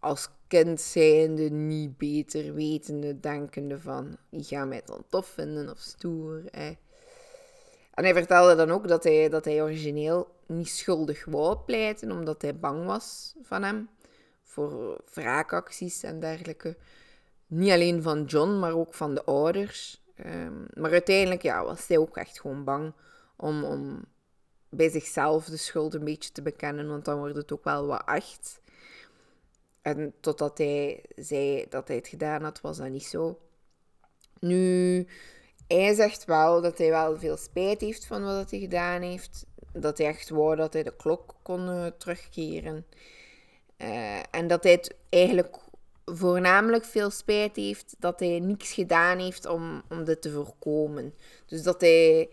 Als 0.00 0.28
kind 0.46 0.80
zijnde 0.80 1.50
niet 1.50 1.98
beter 1.98 2.54
wetende, 2.54 3.20
denkende 3.20 3.80
van, 3.80 4.16
die 4.30 4.44
gaan 4.44 4.68
mij 4.68 4.82
dan 4.84 5.04
tof 5.08 5.26
vinden 5.26 5.70
of 5.70 5.78
stoer. 5.78 6.44
En 6.50 8.04
hij 8.04 8.14
vertelde 8.14 8.54
dan 8.54 8.70
ook 8.70 8.88
dat 8.88 9.04
hij, 9.04 9.28
dat 9.28 9.44
hij 9.44 9.62
origineel 9.62 10.28
niet 10.46 10.68
schuldig 10.68 11.24
wou 11.24 11.56
pleiten, 11.56 12.12
omdat 12.12 12.42
hij 12.42 12.58
bang 12.58 12.86
was 12.86 13.34
van 13.42 13.62
hem. 13.62 13.88
Voor 14.42 15.00
wraakacties 15.14 16.02
en 16.02 16.20
dergelijke. 16.20 16.76
Niet 17.46 17.70
alleen 17.70 18.02
van 18.02 18.24
John, 18.24 18.58
maar 18.58 18.72
ook 18.72 18.94
van 18.94 19.14
de 19.14 19.24
ouders. 19.24 20.02
Um, 20.26 20.66
maar 20.74 20.90
uiteindelijk 20.90 21.42
ja, 21.42 21.64
was 21.64 21.86
hij 21.86 21.98
ook 21.98 22.16
echt 22.16 22.40
gewoon 22.40 22.64
bang 22.64 22.92
om, 23.36 23.64
om 23.64 24.04
bij 24.68 24.88
zichzelf 24.88 25.44
de 25.44 25.56
schuld 25.56 25.94
een 25.94 26.04
beetje 26.04 26.32
te 26.32 26.42
bekennen, 26.42 26.88
want 26.88 27.04
dan 27.04 27.18
wordt 27.18 27.36
het 27.36 27.52
ook 27.52 27.64
wel 27.64 27.86
wat 27.86 28.02
echt. 28.06 28.59
En 29.82 30.14
totdat 30.20 30.58
hij 30.58 31.04
zei 31.16 31.66
dat 31.68 31.88
hij 31.88 31.96
het 31.96 32.08
gedaan 32.08 32.42
had, 32.42 32.60
was 32.60 32.76
dat 32.76 32.88
niet 32.88 33.04
zo. 33.04 33.38
Nu, 34.40 35.06
hij 35.66 35.94
zegt 35.94 36.24
wel 36.24 36.60
dat 36.60 36.78
hij 36.78 36.90
wel 36.90 37.18
veel 37.18 37.36
spijt 37.36 37.80
heeft 37.80 38.06
van 38.06 38.24
wat 38.24 38.50
hij 38.50 38.60
gedaan 38.60 39.02
heeft. 39.02 39.46
Dat 39.72 39.98
hij 39.98 40.06
echt 40.06 40.28
wou 40.28 40.56
dat 40.56 40.72
hij 40.72 40.82
de 40.82 40.96
klok 40.96 41.34
kon 41.42 41.68
uh, 41.68 41.86
terugkeren. 41.86 42.86
Uh, 43.78 44.18
en 44.30 44.46
dat 44.46 44.62
hij 44.62 44.72
het 44.72 44.96
eigenlijk 45.08 45.56
voornamelijk 46.04 46.84
veel 46.84 47.10
spijt 47.10 47.56
heeft 47.56 47.94
dat 47.98 48.20
hij 48.20 48.38
niks 48.40 48.72
gedaan 48.72 49.18
heeft 49.18 49.46
om, 49.46 49.82
om 49.88 50.04
dit 50.04 50.22
te 50.22 50.30
voorkomen. 50.30 51.14
Dus 51.46 51.62
dat 51.62 51.80
hij 51.80 52.30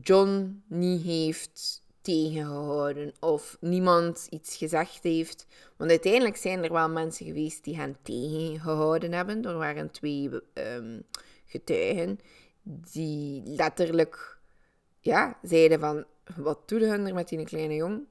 John 0.00 0.62
niet 0.66 1.02
heeft 1.02 1.82
tegengehouden 2.06 3.12
of 3.20 3.56
niemand 3.60 4.26
iets 4.30 4.56
gezegd 4.56 5.02
heeft. 5.02 5.46
Want 5.76 5.90
uiteindelijk 5.90 6.36
zijn 6.36 6.64
er 6.64 6.72
wel 6.72 6.88
mensen 6.88 7.26
geweest 7.26 7.64
die 7.64 7.76
hen 7.76 7.96
tegengehouden 8.02 9.12
hebben. 9.12 9.44
Er 9.44 9.56
waren 9.56 9.90
twee 9.90 10.30
um, 10.54 11.02
getuigen 11.46 12.18
die 12.62 13.42
letterlijk 13.44 14.38
ja, 15.00 15.38
zeiden 15.42 15.80
van 15.80 16.04
wat 16.36 16.68
doet 16.68 16.80
hun 16.80 17.06
er 17.06 17.14
met 17.14 17.28
die 17.28 17.44
kleine 17.44 17.74
jong? 17.74 18.06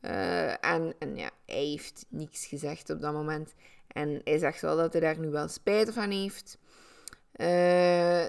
Uh, 0.00 0.64
en, 0.64 0.94
en 0.98 1.16
ja, 1.16 1.30
hij 1.46 1.64
heeft 1.64 2.06
niks 2.08 2.46
gezegd 2.46 2.90
op 2.90 3.00
dat 3.00 3.12
moment. 3.12 3.54
En 3.86 4.20
hij 4.24 4.38
zegt 4.38 4.60
wel 4.60 4.76
dat 4.76 4.92
hij 4.92 5.00
daar 5.00 5.18
nu 5.18 5.30
wel 5.30 5.48
spijt 5.48 5.92
van 5.92 6.10
heeft. 6.10 6.58
Uh, 7.36 8.24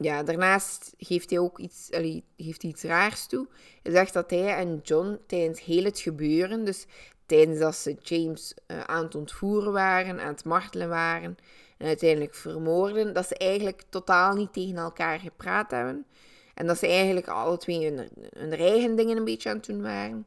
ja, 0.00 0.22
daarnaast 0.22 0.94
geeft 0.98 1.30
hij 1.30 1.38
ook 1.38 1.58
iets, 1.58 1.88
geeft 2.36 2.62
iets 2.62 2.82
raars 2.82 3.26
toe. 3.26 3.46
Hij 3.82 3.92
zegt 3.92 4.12
dat 4.12 4.30
hij 4.30 4.56
en 4.56 4.80
John 4.82 5.18
tijdens 5.26 5.60
heel 5.60 5.84
het 5.84 5.98
gebeuren, 5.98 6.64
dus 6.64 6.86
tijdens 7.26 7.58
dat 7.58 7.76
ze 7.76 7.96
James 8.02 8.54
uh, 8.66 8.80
aan 8.80 9.04
het 9.04 9.14
ontvoeren 9.14 9.72
waren, 9.72 10.20
aan 10.20 10.32
het 10.32 10.44
martelen 10.44 10.88
waren 10.88 11.36
en 11.78 11.86
uiteindelijk 11.86 12.34
vermoorden, 12.34 13.12
dat 13.12 13.26
ze 13.26 13.36
eigenlijk 13.36 13.82
totaal 13.88 14.34
niet 14.34 14.52
tegen 14.52 14.76
elkaar 14.76 15.18
gepraat 15.18 15.70
hebben. 15.70 16.06
En 16.54 16.66
dat 16.66 16.78
ze 16.78 16.86
eigenlijk 16.86 17.28
alle 17.28 17.56
twee 17.56 17.84
hun, 18.32 18.52
eigen 18.52 18.96
dingen 18.96 19.16
een 19.16 19.24
beetje 19.24 19.48
aan 19.48 19.56
het 19.56 19.66
doen 19.66 19.82
waren. 19.82 20.26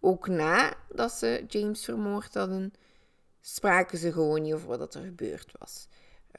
Ook 0.00 0.28
nadat 0.28 1.12
ze 1.12 1.44
James 1.48 1.84
vermoord 1.84 2.34
hadden, 2.34 2.72
spraken 3.40 3.98
ze 3.98 4.12
gewoon 4.12 4.42
niet 4.42 4.54
over 4.54 4.68
wat 4.68 4.94
er 4.94 5.02
gebeurd 5.02 5.52
was. 5.58 5.88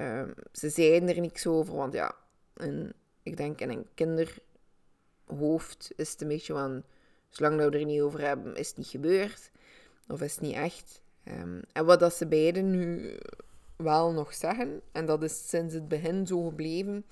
Um, 0.01 0.33
ze 0.51 0.69
zeiden 0.69 1.09
er 1.09 1.21
niks 1.21 1.47
over, 1.47 1.75
want 1.75 1.93
ja, 1.93 2.15
en 2.59 2.93
ik 3.23 3.37
denk 3.37 3.61
in 3.61 3.69
een 3.69 3.87
kinderhoofd 3.93 5.91
is 5.95 6.11
het 6.11 6.21
een 6.21 6.27
beetje 6.27 6.53
van, 6.53 6.83
zolang 7.29 7.57
we 7.57 7.77
er 7.77 7.85
niet 7.85 8.01
over 8.01 8.21
hebben, 8.21 8.55
is 8.55 8.67
het 8.67 8.77
niet 8.77 8.87
gebeurd. 8.87 9.51
Of 10.07 10.21
is 10.21 10.31
het 10.31 10.41
niet 10.41 10.55
echt. 10.55 11.01
Um, 11.23 11.61
en 11.73 11.85
wat 11.85 11.99
dat 11.99 12.13
ze 12.13 12.27
beiden 12.27 12.71
nu 12.71 13.11
wel 13.75 14.11
nog 14.11 14.33
zeggen, 14.33 14.81
en 14.91 15.05
dat 15.05 15.23
is 15.23 15.49
sinds 15.49 15.73
het 15.73 15.87
begin 15.87 16.27
zo 16.27 16.43
gebleven, 16.43 17.05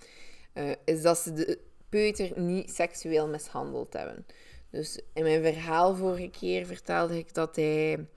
uh, 0.53 0.71
is 0.85 1.01
dat 1.01 1.17
ze 1.17 1.33
de 1.33 1.59
peuter 1.89 2.39
niet 2.39 2.71
seksueel 2.71 3.27
mishandeld 3.27 3.93
hebben. 3.93 4.25
Dus 4.69 4.99
in 5.13 5.23
mijn 5.23 5.43
verhaal 5.43 5.95
vorige 5.95 6.29
keer 6.29 6.65
vertelde 6.65 7.17
ik 7.17 7.33
dat 7.33 7.55
hij 7.55 8.07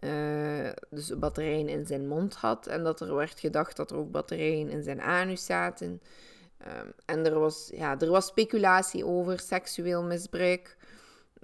uh, 0.00 0.70
dus 0.90 1.18
batterijen 1.18 1.68
in 1.68 1.86
zijn 1.86 2.08
mond 2.08 2.34
had 2.34 2.66
en 2.66 2.84
dat 2.84 3.00
er 3.00 3.14
werd 3.14 3.40
gedacht 3.40 3.76
dat 3.76 3.90
er 3.90 3.96
ook 3.96 4.10
batterijen 4.10 4.70
in 4.70 4.82
zijn 4.82 5.00
anus 5.00 5.44
zaten. 5.44 6.00
Um, 6.66 6.92
en 7.04 7.26
er 7.26 7.38
was, 7.38 7.70
ja, 7.74 7.98
er 7.98 8.10
was 8.10 8.26
speculatie 8.26 9.06
over 9.06 9.40
seksueel 9.40 10.02
misbruik, 10.02 10.76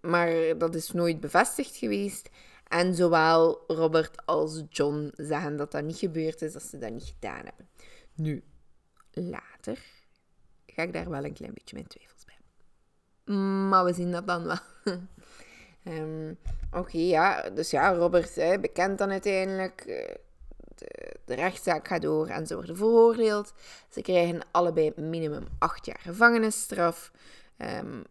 maar 0.00 0.58
dat 0.58 0.74
is 0.74 0.90
nooit 0.90 1.20
bevestigd 1.20 1.76
geweest. 1.76 2.28
En 2.68 2.94
zowel 2.94 3.64
Robert 3.66 4.26
als 4.26 4.62
John 4.68 5.12
zeggen 5.16 5.56
dat 5.56 5.72
dat 5.72 5.84
niet 5.84 5.98
gebeurd 5.98 6.42
is, 6.42 6.52
dat 6.52 6.62
ze 6.62 6.78
dat 6.78 6.90
niet 6.90 7.14
gedaan 7.14 7.44
hebben. 7.44 7.68
Nu, 8.14 8.44
later 9.12 9.78
ga 10.66 10.82
ik 10.82 10.92
daar 10.92 11.10
wel 11.10 11.24
een 11.24 11.32
klein 11.32 11.54
beetje 11.54 11.76
mijn 11.76 11.88
twijfels 11.88 12.24
bij. 12.24 13.36
Maar 13.68 13.84
we 13.84 13.92
zien 13.92 14.12
dat 14.12 14.26
dan 14.26 14.44
wel. 14.44 14.58
um, 15.84 16.38
Oké, 16.80 16.98
ja. 16.98 17.50
Dus 17.50 17.70
ja, 17.70 17.94
Robert 17.94 18.34
bekent 18.60 18.98
dan 18.98 19.10
uiteindelijk. 19.10 20.08
De, 21.24 21.34
rechtszaak 21.34 21.88
gaat 21.88 22.02
door 22.02 22.26
en 22.26 22.46
ze 22.46 22.54
worden 22.54 22.76
veroordeeld. 22.76 23.52
Ze 23.90 24.02
krijgen 24.02 24.40
allebei 24.50 24.92
minimum 24.96 25.46
acht 25.58 25.86
jaar 25.86 26.00
gevangenisstraf. 26.00 27.10
Um, 27.58 28.04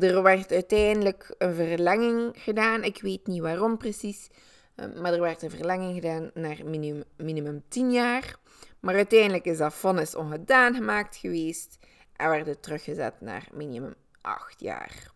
er 0.00 0.22
werd 0.22 0.52
uiteindelijk 0.52 1.34
een 1.38 1.54
verlenging 1.54 2.32
gedaan. 2.34 2.84
Ik 2.84 3.02
weet 3.02 3.26
niet 3.26 3.40
waarom 3.40 3.78
precies. 3.78 4.28
Um, 4.76 5.00
maar 5.00 5.12
er 5.12 5.20
werd 5.20 5.42
een 5.42 5.50
verlenging 5.50 5.94
gedaan 5.94 6.30
naar 6.34 6.58
minimum, 6.64 7.04
minimum 7.16 7.62
10 7.68 7.92
jaar. 7.92 8.36
Maar 8.80 8.94
uiteindelijk 8.94 9.44
is 9.44 9.58
dat 9.58 9.74
vonnis 9.74 10.14
ongedaan 10.14 10.74
gemaakt 10.74 11.16
geweest. 11.16 11.78
En 12.16 12.28
werd 12.28 12.62
teruggezet 12.62 13.20
naar 13.20 13.48
minimum 13.52 13.94
8 14.20 14.60
jaar. 14.60 15.10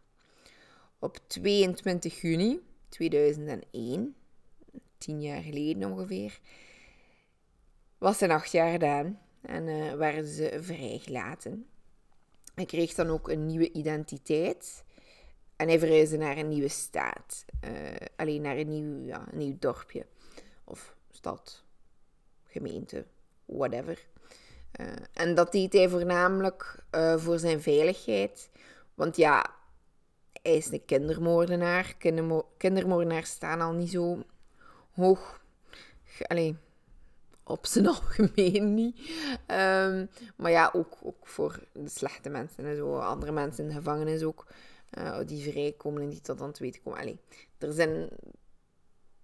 Op 0.99 1.19
22 1.27 2.21
juni 2.21 2.61
2001 2.89 4.15
tien 4.99 5.21
jaar 5.21 5.43
geleden 5.43 5.93
ongeveer, 5.93 6.41
was 7.99 8.19
zijn 8.19 8.31
acht 8.31 8.53
jaar 8.53 8.73
gedaan 8.73 9.21
en 9.41 9.67
uh, 9.69 9.95
werden 9.95 10.27
ze 10.27 10.59
vrijgelaten. 10.61 11.67
Hij 12.55 12.65
kreeg 12.65 12.95
dan 12.95 13.09
ook 13.09 13.29
een 13.29 13.47
nieuwe 13.47 13.73
identiteit 13.73 14.85
en 15.57 15.69
hij 15.69 15.79
verhuisde 15.79 16.17
naar 16.17 16.37
een 16.37 16.49
nieuwe 16.49 16.69
staat. 16.69 17.45
Uh, 17.65 17.71
alleen 18.17 18.43
naar 18.43 18.57
een 18.57 18.69
nieuw, 18.69 19.07
ja, 19.07 19.27
een 19.31 19.39
nieuw 19.39 19.57
dorpje 19.59 20.07
of 20.65 20.97
stad, 21.11 21.65
gemeente, 22.47 23.07
whatever. 23.45 24.07
Uh, 24.81 24.87
en 25.13 25.35
dat 25.35 25.53
deed 25.53 25.73
hij 25.73 25.89
voornamelijk 25.89 26.85
voor 27.17 27.39
zijn 27.39 27.61
veiligheid. 27.63 28.51
Want 28.95 29.17
ja, 29.17 29.55
hij 30.43 30.57
is 30.57 30.73
een 30.73 30.85
kindermoordenaar. 30.85 31.95
Kindermo 31.99 32.49
kindermoordenaars 32.57 33.31
staan 33.31 33.61
al 33.61 33.73
niet 33.73 33.91
zo 33.91 34.23
hoog. 34.97 35.41
Allee, 36.27 36.57
op 37.45 37.67
zijn 37.67 37.87
algemeen 37.97 38.75
niet. 38.75 38.97
Um, 39.47 40.09
maar 40.37 40.51
ja, 40.51 40.71
ook, 40.73 40.97
ook 41.03 41.27
voor 41.27 41.61
de 41.73 41.89
slechte 41.89 42.29
mensen 42.29 42.65
en 42.65 42.77
zo. 42.77 42.99
Andere 42.99 43.33
mensen 43.33 43.63
in 43.63 43.71
de 43.71 43.77
gevangenis 43.77 44.23
ook. 44.23 44.47
Uh, 44.99 45.19
die 45.27 45.51
vrijkomen 45.51 46.03
en 46.03 46.09
die 46.09 46.21
tot 46.21 46.41
aan 46.41 46.49
het 46.49 46.59
weten 46.59 46.83
komen. 46.83 47.01
Allee, 47.01 47.19
er 47.59 47.73
zijn... 47.73 48.09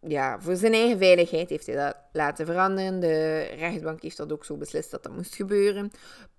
Ja, 0.00 0.41
voor 0.41 0.57
zijn 0.57 0.73
eigen 0.73 0.99
veiligheid 0.99 1.49
heeft 1.49 1.67
hij 1.67 1.76
dat 1.76 1.97
laten 2.12 2.47
veranderen. 2.47 3.00
De 3.00 3.41
rechtbank 3.41 4.02
heeft 4.02 4.17
dat 4.17 4.33
ook 4.33 4.45
zo 4.45 4.57
beslist 4.57 4.91
dat 4.91 5.02
dat 5.02 5.12
moest 5.12 5.35
gebeuren. 5.35 5.91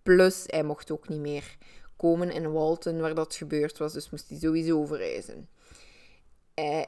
Plus, 0.02 0.44
hij 0.48 0.64
mocht 0.64 0.92
ook 0.92 1.08
niet 1.10 1.20
meer 1.20 1.58
komen 1.96 2.32
in 2.32 2.52
Walton, 2.52 3.00
waar 3.00 3.16
dat 3.16 3.36
gebeurd 3.36 3.78
was. 3.78 3.94
Dus 3.94 4.10
moest 4.10 4.30
hij 4.30 4.38
sowieso 4.38 4.86
verreizen. 4.86 5.50
Uh, 6.60 6.84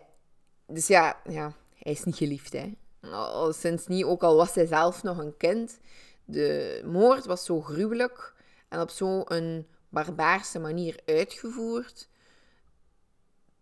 dus 0.67 0.87
ja, 0.87 1.21
ja, 1.29 1.53
hij 1.85 1.93
is 1.93 2.03
niet 2.03 2.15
geliefd, 2.15 2.53
hè. 2.53 2.71
Al 3.11 3.53
sinds 3.53 3.87
niet, 3.87 4.03
ook 4.03 4.23
al 4.23 4.35
was 4.35 4.55
hij 4.55 4.65
zelf 4.65 5.03
nog 5.03 5.17
een 5.17 5.37
kind. 5.37 5.79
De 6.25 6.81
moord 6.85 7.25
was 7.25 7.45
zo 7.45 7.61
gruwelijk 7.61 8.33
en 8.69 8.81
op 8.81 8.89
zo'n 8.89 9.67
barbaarse 9.89 10.59
manier 10.59 10.99
uitgevoerd, 11.05 12.07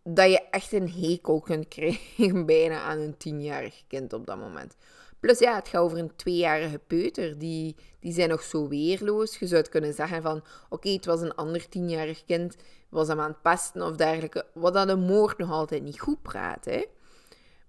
dat 0.03 0.29
je 0.31 0.41
echt 0.49 0.71
een 0.71 0.91
hekel 0.91 1.39
kunt 1.39 1.67
krijgen 1.67 2.45
bijna 2.55 2.81
aan 2.81 2.97
een 2.97 3.17
tienjarig 3.17 3.83
kind 3.87 4.13
op 4.13 4.25
dat 4.25 4.37
moment. 4.37 4.75
Plus 5.19 5.39
ja, 5.39 5.55
het 5.55 5.67
gaat 5.67 5.81
over 5.81 5.97
een 5.97 6.15
tweejarige 6.15 6.79
peuter. 6.87 7.37
Die, 7.37 7.75
die 7.99 8.13
zijn 8.13 8.29
nog 8.29 8.41
zo 8.41 8.67
weerloos. 8.67 9.37
Je 9.37 9.47
zou 9.47 9.61
kunnen 9.61 9.93
zeggen 9.93 10.21
van... 10.21 10.43
Oké, 10.69 10.89
het 10.89 11.05
was 11.05 11.21
een 11.21 11.35
ander 11.35 11.69
tienjarig 11.69 12.25
kind. 12.25 12.55
Was 12.89 13.07
hem 13.07 13.19
aan 13.19 13.29
het 13.29 13.41
pesten 13.41 13.81
of 13.81 13.95
dergelijke. 13.95 14.45
Wat 14.53 14.73
dat 14.73 14.89
een 14.89 14.99
moord 14.99 15.37
nog 15.37 15.51
altijd 15.51 15.83
niet 15.83 15.99
goed 15.99 16.21
praat, 16.21 16.65
hè. 16.65 16.83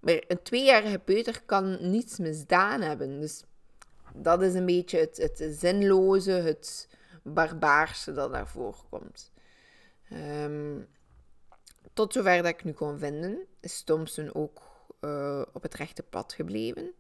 Maar 0.05 0.25
een 0.29 0.43
tweejarige 0.43 0.99
peuter 0.99 1.43
kan 1.47 1.91
niets 1.91 2.19
misdaan 2.19 2.81
hebben. 2.81 3.21
Dus 3.21 3.45
dat 4.15 4.43
is 4.43 4.55
een 4.55 4.67
beetje 4.67 4.99
het, 4.99 5.17
het 5.17 5.59
zinloze, 5.59 6.31
het 6.31 6.89
barbaarse 7.23 8.13
dat 8.13 8.33
daarvoor 8.33 8.77
komt. 8.91 9.33
Ehm, 10.09 10.81
tot 11.93 12.13
zover 12.13 12.37
dat 12.37 12.47
ik 12.47 12.65
nu 12.65 12.73
kon 12.73 12.99
vinden, 12.99 13.39
is 13.61 13.83
Thompson 13.83 14.35
ook 14.35 14.63
uh, 15.01 15.43
op 15.53 15.63
het 15.63 15.75
rechte 15.75 16.03
pad 16.03 16.33
gebleven. 16.33 16.93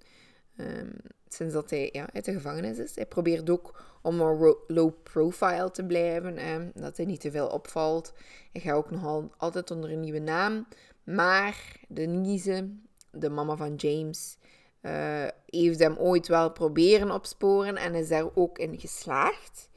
Um, 0.56 0.92
sinds 1.28 1.54
dat 1.54 1.70
hij 1.70 1.88
ja, 1.92 2.08
uit 2.12 2.25
de 2.25 2.32
gevangenis 2.32 2.78
is. 2.78 2.94
Hij 2.94 3.06
probeert 3.06 3.50
ook 3.50 3.82
om 4.02 4.16
maar 4.16 4.54
low 4.66 4.92
profile 5.02 5.70
te 5.70 5.84
blijven, 5.84 6.37
hè, 6.37 6.70
dat 6.75 6.96
hij 6.96 7.06
niet 7.06 7.20
te 7.20 7.30
veel 7.30 7.49
opvalt. 7.49 8.12
Hij 8.52 8.61
gaat 8.61 8.75
ook 8.75 8.90
nog 8.90 9.28
altijd 9.37 9.70
onder 9.70 9.90
een 9.90 10.00
nieuwe 10.00 10.18
naam. 10.18 10.66
Maar 11.04 11.80
Denise, 11.88 12.68
de 13.16 13.30
mama 13.30 13.56
van 13.56 13.75
James, 13.75 14.37
uh, 14.83 15.26
heeft 15.47 15.78
hem 15.78 15.97
ooit 15.97 16.28
wel 16.28 16.50
proberen 16.52 17.11
opsporen 17.11 17.76
en 17.76 17.94
is 17.94 18.09
daar 18.09 18.26
ook 18.35 18.59
in 18.59 18.80
geslaagd. 18.80 19.68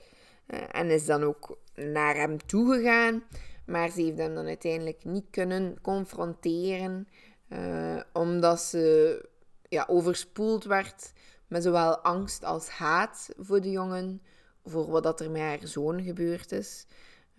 Uh, 0.48 0.60
en 0.72 0.90
is 0.90 1.06
dan 1.06 1.24
ook 1.24 1.58
naar 1.76 2.16
hem 2.16 2.46
toegegaan. 2.46 3.24
Maar 3.66 3.90
ze 3.90 4.02
heeft 4.02 4.18
hem 4.18 4.36
dan 4.36 4.46
uiteindelijk 4.46 5.04
niet 5.04 5.26
kunnen 5.30 5.82
confronteren, 5.82 7.08
uh, 7.50 8.02
omdat 8.14 8.62
ze 8.62 9.26
ja, 9.70 9.86
overspoeld 9.90 10.64
werd 10.64 11.14
met 11.48 11.64
zowel 11.64 11.98
angst 11.98 12.44
als 12.44 12.70
haat 12.70 13.30
voor 13.38 13.62
de 13.62 13.72
jongen, 13.72 14.22
voor 14.66 14.92
wat 14.92 15.04
dat 15.04 15.20
er 15.20 15.32
met 15.32 15.42
haar 15.42 15.60
zoon 15.68 16.04
gebeurd 16.04 16.52
is. 16.52 16.86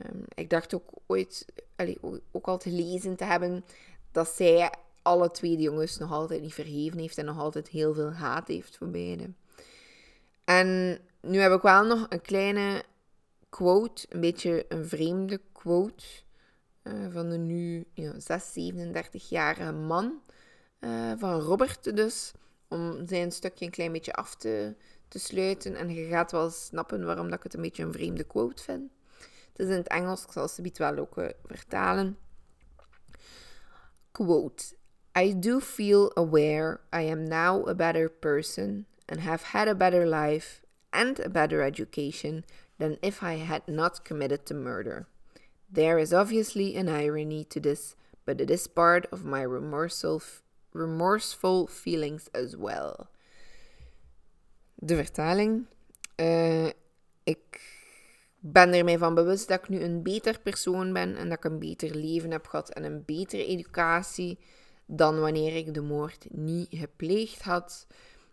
Um, 0.07 0.25
ik 0.35 0.51
dacht 0.51 0.75
ook 0.75 0.91
ooit, 1.07 1.47
allee, 1.77 1.99
ook 2.31 2.47
al 2.47 2.59
te 2.59 2.71
lezen 2.71 3.17
te 3.17 3.25
hebben, 3.25 3.65
dat 4.13 4.29
zij 4.29 4.73
alle 5.09 5.31
twee 5.31 5.57
de 5.57 5.63
jongens 5.63 5.99
nog 5.99 6.13
altijd 6.13 6.41
niet 6.41 6.55
vergeven 6.55 6.99
heeft 6.99 7.19
en 7.19 7.25
nog 7.25 7.39
altijd 7.39 7.69
heel 7.69 7.95
veel 7.95 8.13
haat 8.13 8.49
heeft 8.49 8.77
voor 8.77 8.91
beiden. 8.91 9.37
En 10.45 10.99
nu 11.21 11.39
heb 11.39 11.53
ik 11.53 11.63
wel 11.63 11.85
nog 11.85 12.07
een 12.09 12.21
kleine 12.21 12.83
quote, 13.49 14.07
een 14.09 14.21
beetje 14.21 14.65
een 14.69 14.89
vreemde 14.89 15.41
quote, 15.53 16.05
uh, 16.83 17.07
van 17.11 17.29
de 17.29 17.39
nu 17.39 17.87
ja, 17.93 18.21
6, 18.21 18.73
37-jarige 18.73 19.73
man, 19.73 20.23
uh, 20.81 21.13
van 21.17 21.41
Robert 21.41 21.97
dus, 21.97 22.33
om 22.69 23.07
zijn 23.07 23.33
stukje 23.33 23.65
een 23.65 23.71
klein 23.71 23.93
beetje 23.93 24.13
af 24.13 24.35
te, 24.35 24.75
te 25.09 25.19
sluiten. 25.19 25.75
En 25.75 25.91
je 25.91 26.09
gaat 26.09 26.33
wel 26.33 26.51
snappen 26.51 27.05
waarom 27.05 27.29
dat 27.29 27.39
ik 27.39 27.43
het 27.43 27.55
een 27.55 27.63
beetje 27.63 27.83
een 27.83 27.93
vreemde 27.93 28.25
quote 28.25 28.63
vind. 28.63 28.91
Het 29.53 29.67
is 29.67 29.73
in 29.73 29.79
het 29.79 29.89
Engels, 29.89 30.23
ik 30.23 30.33
zal 30.33 30.49
het 30.63 30.79
wel 30.79 30.97
ook 30.97 31.19
uh, 31.19 31.29
vertalen. 31.45 32.19
Quote. 34.13 34.77
I 35.19 35.33
do 35.33 35.59
feel 35.59 36.13
aware 36.17 36.81
I 36.93 37.03
am 37.03 37.25
now 37.25 37.65
a 37.65 37.75
better 37.75 38.09
person 38.09 38.87
and 39.09 39.19
have 39.19 39.43
had 39.51 39.67
a 39.67 39.75
better 39.75 40.07
life 40.07 40.63
and 40.93 41.19
a 41.19 41.29
better 41.29 41.61
education 41.61 42.45
than 42.79 42.99
if 43.03 43.21
I 43.21 43.35
had 43.39 43.67
not 43.67 44.05
committed 44.05 44.47
the 44.47 44.55
murder. 44.55 45.09
There 45.69 45.99
is 45.99 46.13
obviously 46.13 46.77
an 46.77 46.89
irony 46.89 47.43
to 47.51 47.59
this, 47.59 47.97
but 48.27 48.41
it 48.41 48.49
is 48.49 48.69
part 48.69 49.09
of 49.11 49.25
my 49.25 49.43
remorseful, 49.43 50.23
remorseful 50.73 51.67
feelings 51.67 52.31
as 52.33 52.57
well. 52.57 53.09
De 54.81 54.95
vertaling. 54.95 55.67
Uh, 56.17 56.71
ik 57.25 57.61
ben 58.39 58.73
er 58.73 58.85
mij 58.85 58.99
van 58.99 59.15
bewust 59.15 59.49
dat 59.49 59.59
ik 59.59 59.69
nu 59.69 59.81
een 59.81 60.03
beter 60.03 60.41
persoon 60.41 60.93
ben 60.93 61.17
en 61.17 61.29
dat 61.29 61.39
ik 61.39 61.45
een 61.45 61.59
beter 61.59 61.97
leven 61.97 62.31
heb 62.31 62.47
gehad 62.47 62.71
en 62.71 62.85
een 62.85 63.03
betere 63.05 63.47
educatie 63.47 64.39
dan 64.91 65.21
wanneer 65.21 65.57
ik 65.57 65.75
de 65.75 65.81
moord 65.81 66.27
niet 66.31 66.69
gepleegd 66.71 67.43
had. 67.43 67.87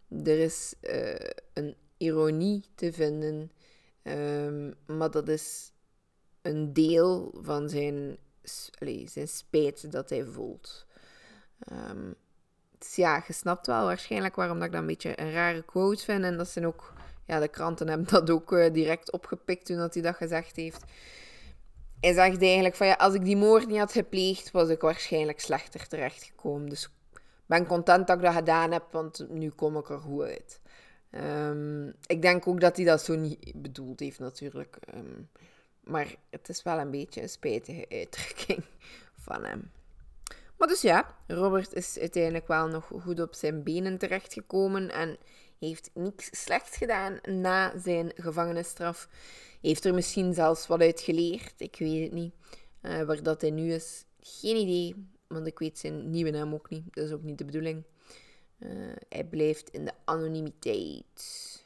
Er 0.09 0.39
is 0.39 0.73
uh, 0.81 1.15
een 1.53 1.75
ironie 1.97 2.63
te 2.75 2.93
vinden, 2.93 3.51
um, 4.03 4.73
maar 4.85 5.11
dat 5.11 5.27
is 5.29 5.71
een 6.41 6.73
deel 6.73 7.37
van 7.41 7.69
zijn, 7.69 8.17
zijn 9.05 9.27
spijt 9.27 9.91
dat 9.91 10.09
hij 10.09 10.25
voelt. 10.25 10.85
Um, 11.71 12.15
dus 12.77 12.95
ja, 12.95 13.23
je 13.27 13.33
snapt 13.33 13.67
wel 13.67 13.85
waarschijnlijk 13.85 14.35
waarom 14.35 14.57
dat 14.57 14.65
ik 14.65 14.71
dat 14.71 14.81
een 14.81 14.87
beetje 14.87 15.21
een 15.21 15.31
rare 15.31 15.63
quote 15.63 16.03
vind. 16.03 16.23
En 16.23 16.37
dat 16.37 16.47
zijn 16.47 16.65
ook, 16.65 16.93
ja, 17.25 17.39
de 17.39 17.47
kranten 17.47 17.87
hebben 17.87 18.07
dat 18.07 18.29
ook 18.29 18.51
uh, 18.51 18.73
direct 18.73 19.11
opgepikt 19.11 19.65
toen 19.65 19.77
dat 19.77 19.93
hij 19.93 20.03
dat 20.03 20.15
gezegd 20.15 20.55
heeft. 20.55 20.83
Hij 21.99 22.13
zegt 22.13 22.41
eigenlijk 22.41 22.75
van 22.75 22.87
ja, 22.87 22.93
als 22.93 23.13
ik 23.13 23.25
die 23.25 23.37
moord 23.37 23.67
niet 23.67 23.77
had 23.77 23.91
gepleegd, 23.91 24.51
was 24.51 24.69
ik 24.69 24.81
waarschijnlijk 24.81 25.39
slechter 25.39 25.87
terechtgekomen. 25.87 26.69
Dus 26.69 26.83
ik 27.13 27.21
ben 27.45 27.65
content 27.65 28.07
dat 28.07 28.17
ik 28.17 28.23
dat 28.23 28.33
gedaan 28.33 28.71
heb, 28.71 28.83
want 28.91 29.25
nu 29.29 29.49
kom 29.49 29.77
ik 29.77 29.89
er 29.89 29.99
goed 29.99 30.21
uit. 30.21 30.59
Um, 31.11 31.93
ik 32.05 32.21
denk 32.21 32.47
ook 32.47 32.59
dat 32.59 32.75
hij 32.75 32.85
dat 32.85 33.01
zo 33.01 33.15
niet 33.15 33.51
bedoeld 33.55 33.99
heeft, 33.99 34.19
natuurlijk. 34.19 34.77
Um, 34.95 35.29
maar 35.85 36.15
het 36.29 36.49
is 36.49 36.63
wel 36.63 36.79
een 36.79 36.91
beetje 36.91 37.21
een 37.21 37.29
spijtige 37.29 37.85
uitdrukking 37.89 38.63
van 39.27 39.43
hem. 39.43 39.71
Maar 40.57 40.67
dus 40.67 40.81
ja, 40.81 41.15
Robert 41.27 41.73
is 41.73 41.99
uiteindelijk 41.99 42.47
wel 42.47 42.67
nog 42.67 42.91
goed 43.01 43.19
op 43.19 43.33
zijn 43.33 43.63
benen 43.63 43.97
terechtgekomen 43.97 44.91
en 44.91 45.17
heeft 45.65 45.89
niks 45.93 46.29
slechts 46.31 46.77
gedaan 46.77 47.19
na 47.23 47.79
zijn 47.79 48.11
gevangenisstraf. 48.15 49.09
Heeft 49.61 49.85
er 49.85 49.93
misschien 49.93 50.33
zelfs 50.33 50.67
wat 50.67 50.81
uit 50.81 51.01
geleerd, 51.01 51.53
ik 51.57 51.75
weet 51.79 52.03
het 52.03 52.13
niet. 52.13 52.33
Uh, 52.81 53.01
waar 53.01 53.23
dat 53.23 53.41
hij 53.41 53.51
nu 53.51 53.73
is, 53.73 54.05
geen 54.19 54.55
idee, 54.55 55.07
want 55.27 55.47
ik 55.47 55.59
weet 55.59 55.79
zijn 55.79 56.09
nieuwe 56.09 56.29
naam 56.29 56.53
ook 56.53 56.69
niet. 56.69 56.83
Dat 56.89 57.05
is 57.05 57.11
ook 57.11 57.23
niet 57.23 57.37
de 57.37 57.45
bedoeling. 57.45 57.83
Uh, 58.59 58.69
hij 59.09 59.23
blijft 59.23 59.69
in 59.69 59.85
de 59.85 59.93
anonimiteit. 60.05 61.65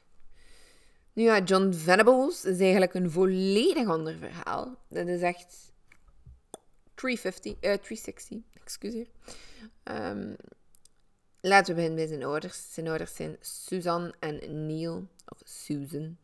Nu 1.13 1.23
ja, 1.23 1.43
John 1.43 1.71
Venables 1.71 2.45
is 2.45 2.59
eigenlijk 2.59 2.93
een 2.93 3.11
volledig 3.11 3.87
ander 3.87 4.15
verhaal. 4.17 4.75
Dat 4.87 5.07
is 5.07 5.21
echt 5.21 5.71
350, 6.93 7.51
uh, 7.51 7.59
360, 7.59 8.37
excuseer. 8.53 9.07
Um, 9.83 10.35
laten 11.41 11.67
we 11.67 11.73
beginnen 11.73 11.95
bij 11.95 12.07
zijn 12.07 12.23
ouders. 12.23 12.73
Zijn 12.73 12.87
ouders 12.87 13.15
zijn 13.15 13.37
Suzanne 13.39 14.13
en 14.19 14.65
Neil, 14.65 15.07
of 15.27 15.37
Susan. 15.43 16.17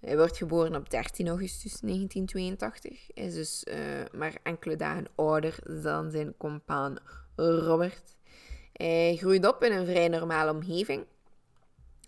Hij 0.00 0.16
wordt 0.16 0.36
geboren 0.36 0.74
op 0.74 0.90
13 0.90 1.28
augustus 1.28 1.80
1982. 1.80 3.06
Hij 3.14 3.24
is 3.24 3.34
dus 3.34 3.64
uh, 3.64 3.76
maar 4.12 4.34
enkele 4.42 4.76
dagen 4.76 5.06
ouder 5.14 5.82
dan 5.82 6.10
zijn 6.10 6.34
compaan 6.36 6.98
Robert. 7.36 8.16
Hij 8.72 9.16
groeit 9.16 9.46
op 9.46 9.64
in 9.64 9.72
een 9.72 9.86
vrij 9.86 10.08
normale 10.08 10.50
omgeving. 10.50 11.04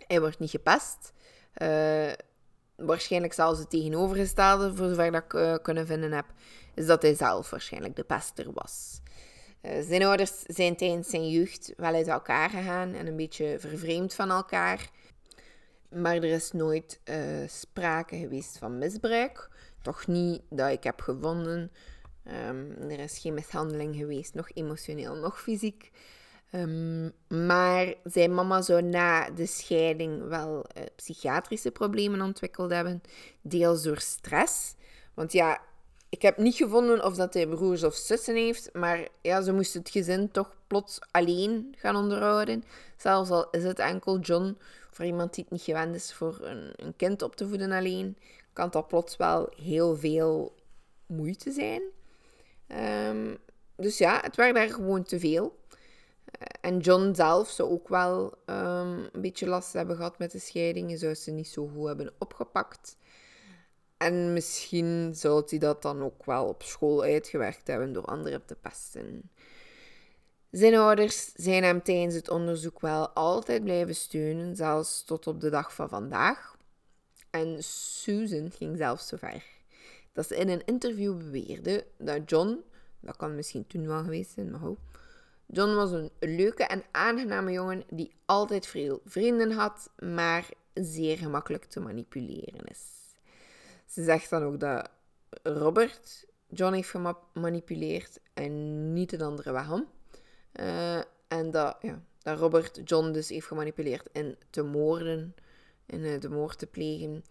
Hij 0.07 0.21
wordt 0.21 0.39
niet 0.39 0.51
gepest. 0.51 1.13
Uh, 1.57 2.13
waarschijnlijk 2.77 3.33
zelfs 3.33 3.59
het 3.59 3.71
tegenovergestelde, 3.71 4.75
voor 4.75 4.89
zover 4.89 5.13
dat 5.13 5.23
ik 5.25 5.33
uh, 5.33 5.55
kunnen 5.63 5.87
vinden 5.87 6.13
heb, 6.13 6.27
is 6.75 6.87
dat 6.87 7.03
hij 7.03 7.15
zelf 7.15 7.51
waarschijnlijk 7.51 7.97
de 7.97 8.05
pester 8.05 8.53
was. 8.53 9.01
Uh, 9.63 9.73
zijn 9.81 10.05
ouders 10.05 10.43
zijn 10.47 10.77
tijdens 10.77 11.11
zijn 11.11 11.29
jeugd 11.29 11.73
wel 11.77 11.95
uit 11.95 12.09
elkaar 12.09 12.51
gegaan 12.51 12.95
en 12.95 13.07
een 13.07 13.17
beetje 13.17 13.57
vervreemd 13.59 14.15
van 14.15 14.31
elkaar. 14.31 14.91
Maar 15.89 16.17
er 16.17 16.25
is 16.25 16.53
nooit 16.53 17.01
uh, 17.05 17.17
sprake 17.47 18.17
geweest 18.17 18.59
van 18.59 18.79
misbruik. 18.79 19.51
Toch 19.83 20.07
niet 20.07 20.43
dat 20.51 20.71
ik 20.71 20.85
heb 20.85 21.01
gevonden. 21.01 21.71
Um, 22.49 22.91
er 22.91 22.99
is 22.99 23.19
geen 23.19 23.35
mishandeling 23.35 23.97
geweest, 23.97 24.35
nog 24.35 24.51
emotioneel, 24.55 25.15
nog 25.15 25.41
fysiek. 25.41 25.91
Um, 26.53 27.13
maar 27.29 27.95
zijn 28.05 28.35
mama 28.35 28.63
zou 28.63 28.83
na 28.83 29.31
de 29.31 29.47
scheiding 29.47 30.29
wel 30.29 30.57
uh, 30.77 30.83
psychiatrische 30.97 31.71
problemen 31.71 32.21
ontwikkeld 32.21 32.71
hebben. 32.71 33.03
Deels 33.41 33.83
door 33.83 33.99
stress. 33.99 34.75
Want 35.15 35.33
ja, 35.33 35.61
ik 36.13 36.23
heb 36.23 36.37
niet 36.37 36.55
gevonden 36.55 37.05
of 37.05 37.15
dat 37.15 37.35
hij 37.35 37.47
broers 37.47 37.83
of 37.83 37.95
zussen 37.95 38.35
heeft. 38.35 38.71
Maar 38.73 39.09
ja, 39.21 39.43
ze 39.43 39.53
moest 39.53 39.75
het 39.75 39.91
gezin 39.91 40.31
toch 40.31 40.55
plots 40.67 40.99
alleen 41.11 41.75
gaan 41.79 41.97
onderhouden. 41.97 42.65
Zelfs 42.97 43.31
al 43.31 43.51
is 43.51 43.65
het 43.65 43.79
enkel 43.79 44.19
John. 44.19 44.59
Voor 44.91 45.05
iemand 45.05 45.35
die 45.35 45.45
het 45.45 45.53
niet 45.53 45.63
gewend 45.63 45.95
is 45.95 46.15
voor 46.15 46.39
een, 46.41 46.73
een 46.77 46.97
kind 46.97 47.23
op 47.23 47.37
te 47.37 47.49
voeden 47.49 47.73
alleen. 47.73 48.17
Kan 48.53 48.71
dat 48.71 48.89
plots 48.89 49.17
wel 49.17 49.53
heel 49.57 49.97
veel 49.97 50.55
moeite 51.07 51.53
zijn. 51.53 51.83
Um, 53.09 53.39
dus 53.77 53.99
ja, 53.99 54.21
het 54.23 54.37
werd 54.37 54.55
daar 54.55 54.69
gewoon 54.69 55.03
te 55.03 55.19
veel. 55.19 55.59
En 56.61 56.79
John 56.79 57.15
zelf 57.15 57.49
zou 57.49 57.71
ook 57.71 57.89
wel 57.89 58.35
um, 58.47 59.09
een 59.13 59.21
beetje 59.21 59.47
last 59.47 59.73
hebben 59.73 59.97
gehad 59.97 60.19
met 60.19 60.31
de 60.31 60.39
scheiding. 60.39 60.99
Zou 60.99 61.15
ze 61.15 61.31
niet 61.31 61.49
zo 61.49 61.71
goed 61.75 61.87
hebben 61.87 62.13
opgepakt. 62.19 62.97
En 64.03 64.33
misschien 64.33 65.15
zou 65.15 65.43
hij 65.47 65.59
dat 65.59 65.83
dan 65.83 66.03
ook 66.03 66.25
wel 66.25 66.47
op 66.47 66.63
school 66.63 67.03
uitgewerkt 67.03 67.67
hebben 67.67 67.93
door 67.93 68.05
anderen 68.05 68.45
te 68.45 68.55
pesten. 68.55 69.31
Zijn 70.51 70.75
ouders 70.75 71.33
zijn 71.35 71.63
hem 71.63 71.83
tijdens 71.83 72.15
het 72.15 72.29
onderzoek 72.29 72.81
wel 72.81 73.09
altijd 73.09 73.65
blijven 73.65 73.95
steunen, 73.95 74.57
zelfs 74.57 75.05
tot 75.05 75.27
op 75.27 75.41
de 75.41 75.51
dag 75.51 75.75
van 75.75 75.89
vandaag. 75.89 76.57
En 77.31 77.63
Susan 77.65 78.51
ging 78.51 78.77
zelfs 78.77 79.09
zo 79.09 79.17
ver 79.17 79.45
dat 80.13 80.27
ze 80.27 80.37
in 80.37 80.49
een 80.49 80.65
interview 80.65 81.17
beweerde 81.17 81.87
dat 81.99 82.31
John, 82.31 82.65
dat 83.01 83.17
kan 83.17 83.35
misschien 83.35 83.67
toen 83.67 83.87
wel 83.87 84.03
geweest 84.03 84.31
zijn, 84.31 84.51
maar 84.51 84.61
hoe, 84.61 84.77
John 85.47 85.75
was 85.75 85.91
een 85.91 86.11
leuke 86.21 86.65
en 86.65 86.83
aangename 86.91 87.53
jongen 87.53 87.85
die 87.91 88.15
altijd 88.25 88.67
veel 88.67 89.01
vrienden 89.05 89.51
had, 89.51 89.91
maar 89.99 90.49
zeer 90.75 91.17
gemakkelijk 91.17 91.65
te 91.65 91.81
manipuleren 91.81 92.65
is. 92.65 93.02
Ze 93.93 94.05
zegt 94.05 94.31
dan 94.31 94.43
ook 94.43 94.61
dat 94.61 94.91
Robert 95.43 96.27
John 96.47 96.75
heeft 96.75 96.89
gemanipuleerd 97.33 98.21
en 98.35 98.93
niet 98.93 99.13
een 99.13 99.23
andere 99.23 99.53
waarom. 99.53 99.89
Uh, 100.61 100.97
en 101.29 101.51
dat, 101.51 101.77
ja, 101.81 102.03
dat 102.23 102.39
Robert 102.39 102.81
John 102.85 103.11
dus 103.11 103.29
heeft 103.29 103.47
gemanipuleerd 103.47 104.09
in 104.13 104.37
te 104.51 104.63
moorden, 104.63 105.35
in 105.87 106.01
uh, 106.01 106.21
de 106.21 106.29
moord 106.29 106.59
te 106.59 106.67
plegen. 106.67 107.25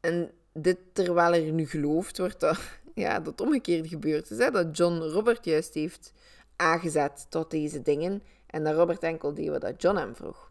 En 0.00 0.30
dit 0.52 0.78
terwijl 0.92 1.34
er 1.34 1.52
nu 1.52 1.66
geloofd 1.66 2.18
wordt 2.18 2.40
dat, 2.40 2.58
ja, 2.94 3.20
dat 3.20 3.40
omgekeerd 3.40 3.88
gebeurd 3.88 4.30
is. 4.30 4.38
Hè? 4.38 4.50
Dat 4.50 4.76
John 4.76 4.98
Robert 4.98 5.44
juist 5.44 5.74
heeft 5.74 6.12
aangezet 6.56 7.26
tot 7.28 7.50
deze 7.50 7.82
dingen. 7.82 8.22
En 8.46 8.64
dat 8.64 8.74
Robert 8.74 9.02
enkel 9.02 9.34
deed 9.34 9.48
wat 9.48 9.82
John 9.82 9.96
hem 9.96 10.14
vroeg. 10.14 10.50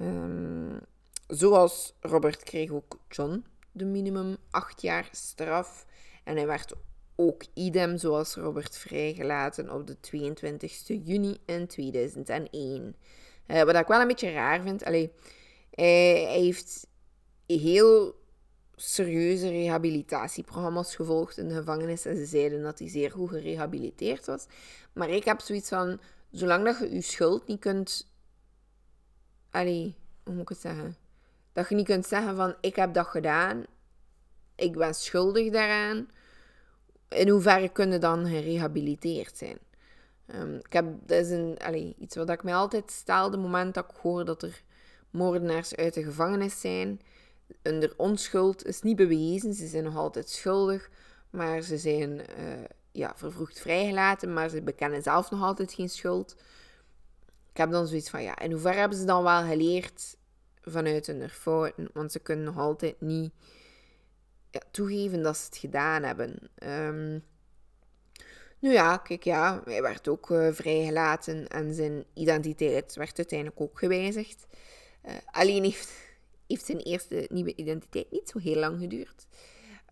Um, 0.00 0.80
zoals 1.26 1.94
Robert 2.00 2.42
kreeg 2.42 2.70
ook 2.70 2.98
John 3.08 3.44
de 3.76 3.84
minimum 3.84 4.36
acht 4.50 4.82
jaar 4.82 5.08
straf. 5.12 5.86
En 6.24 6.36
hij 6.36 6.46
werd 6.46 6.74
ook 7.16 7.42
idem 7.54 7.98
zoals 7.98 8.34
Robert 8.34 8.78
vrijgelaten 8.78 9.70
op 9.70 9.86
de 9.86 10.00
22 10.00 10.86
juni 10.86 11.38
in 11.46 11.66
2001. 11.66 12.96
Uh, 13.46 13.62
wat 13.62 13.74
ik 13.74 13.86
wel 13.86 14.00
een 14.00 14.06
beetje 14.06 14.32
raar 14.32 14.62
vind. 14.62 14.84
Allee, 14.84 15.12
hij, 15.70 16.24
hij 16.28 16.40
heeft 16.40 16.86
heel 17.46 18.14
serieuze 18.76 19.48
rehabilitatieprogramma's 19.48 20.94
gevolgd 20.94 21.38
in 21.38 21.48
de 21.48 21.54
gevangenis. 21.54 22.04
En 22.04 22.16
ze 22.16 22.24
zeiden 22.24 22.62
dat 22.62 22.78
hij 22.78 22.88
zeer 22.88 23.10
goed 23.10 23.30
gerehabiliteerd 23.30 24.26
was. 24.26 24.46
Maar 24.92 25.10
ik 25.10 25.24
heb 25.24 25.40
zoiets 25.40 25.68
van, 25.68 26.00
zolang 26.30 26.64
dat 26.64 26.78
je 26.78 26.94
je 26.94 27.00
schuld 27.00 27.46
niet 27.46 27.60
kunt... 27.60 28.10
Allee, 29.50 29.96
hoe 30.24 30.32
moet 30.34 30.42
ik 30.42 30.48
het 30.48 30.58
zeggen? 30.58 30.96
Dat 31.56 31.68
je 31.68 31.74
niet 31.74 31.86
kunt 31.86 32.06
zeggen 32.06 32.36
van, 32.36 32.54
ik 32.60 32.76
heb 32.76 32.94
dat 32.94 33.06
gedaan. 33.06 33.64
Ik 34.54 34.72
ben 34.72 34.94
schuldig 34.94 35.52
daaraan. 35.52 36.08
In 37.08 37.28
hoeverre 37.28 37.68
kunnen 37.68 38.00
dan 38.00 38.26
gerehabiliteerd 38.26 39.36
zijn? 39.36 39.58
Um, 40.26 40.54
ik 40.54 40.72
heb, 40.72 40.86
dat 41.06 41.24
is 41.24 41.30
een, 41.30 41.56
allee, 41.58 41.94
iets 41.98 42.16
wat 42.16 42.30
ik 42.30 42.42
mij 42.42 42.54
altijd 42.54 42.90
stel, 42.90 43.30
de 43.30 43.36
moment 43.36 43.74
dat 43.74 43.84
ik 43.90 43.96
hoor 44.02 44.24
dat 44.24 44.42
er 44.42 44.62
moordenaars 45.10 45.76
uit 45.76 45.94
de 45.94 46.04
gevangenis 46.04 46.60
zijn 46.60 47.00
hun 47.62 47.92
onschuld 47.96 48.64
is 48.64 48.82
niet 48.82 48.96
bewezen. 48.96 49.54
Ze 49.54 49.66
zijn 49.66 49.84
nog 49.84 49.96
altijd 49.96 50.30
schuldig, 50.30 50.90
maar 51.30 51.62
ze 51.62 51.78
zijn 51.78 52.10
uh, 52.10 52.64
ja, 52.92 53.12
vervroegd 53.16 53.60
vrijgelaten, 53.60 54.32
maar 54.32 54.48
ze 54.48 54.62
bekennen 54.62 55.02
zelf 55.02 55.30
nog 55.30 55.42
altijd 55.42 55.72
geen 55.72 55.88
schuld. 55.88 56.36
Ik 57.50 57.56
heb 57.56 57.70
dan 57.70 57.86
zoiets 57.86 58.10
van, 58.10 58.22
ja, 58.22 58.38
in 58.38 58.52
hoeverre 58.52 58.78
hebben 58.78 58.98
ze 58.98 59.04
dan 59.04 59.22
wel 59.22 59.42
geleerd 59.42 60.16
vanuit 60.66 61.06
hun 61.06 61.28
fouten? 61.30 61.88
Want 61.92 62.12
ze 62.12 62.18
kunnen 62.18 62.44
nog 62.44 62.58
altijd 62.58 63.00
niet 63.00 63.32
ja, 64.50 64.60
toegeven 64.70 65.22
dat 65.22 65.36
ze 65.36 65.44
het 65.44 65.56
gedaan 65.56 66.02
hebben. 66.02 66.50
Um, 66.64 67.24
nu 68.58 68.72
ja, 68.72 68.96
kijk 68.96 69.24
ja, 69.24 69.62
hij 69.64 69.82
werd 69.82 70.08
ook 70.08 70.30
uh, 70.30 70.52
vrijgelaten 70.52 71.48
en 71.48 71.74
zijn 71.74 72.04
identiteit 72.14 72.94
werd 72.94 73.18
uiteindelijk 73.18 73.60
ook 73.60 73.78
gewijzigd. 73.78 74.46
Uh, 75.04 75.12
alleen 75.30 75.62
heeft 75.62 76.04
heeft 76.46 76.64
zijn 76.64 76.78
eerste 76.78 77.26
nieuwe 77.32 77.54
identiteit 77.54 78.10
niet 78.10 78.28
zo 78.28 78.38
heel 78.38 78.56
lang 78.56 78.80
geduurd. 78.80 79.26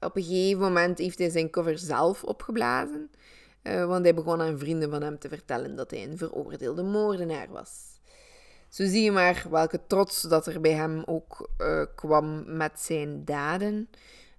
Op 0.00 0.16
een 0.16 0.22
gegeven 0.22 0.60
moment 0.60 0.98
heeft 0.98 1.18
hij 1.18 1.30
zijn 1.30 1.50
cover 1.50 1.78
zelf 1.78 2.24
opgeblazen, 2.24 3.10
uh, 3.62 3.87
want 3.87 4.04
hij 4.04 4.14
begon 4.14 4.40
aan 4.40 4.58
vrienden 4.58 4.90
van 4.90 5.02
hem 5.02 5.18
te 5.18 5.28
vertellen 5.28 5.76
dat 5.76 5.90
hij 5.90 6.04
een 6.04 6.18
veroordeelde 6.18 6.82
moordenaar 6.82 7.48
was. 7.48 7.93
Zo 8.74 8.87
zie 8.87 9.02
je 9.02 9.10
maar 9.10 9.46
welke 9.50 9.80
trots 9.87 10.22
dat 10.22 10.46
er 10.46 10.60
bij 10.60 10.72
hem 10.72 11.02
ook 11.06 11.50
uh, 11.58 11.82
kwam 11.94 12.56
met 12.56 12.80
zijn 12.80 13.24
daden. 13.24 13.88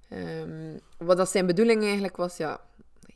Um, 0.09 0.79
wat 0.97 1.17
dat 1.17 1.29
zijn 1.29 1.45
bedoeling 1.45 1.83
eigenlijk 1.83 2.15
was, 2.15 2.37
ja, 2.37 2.61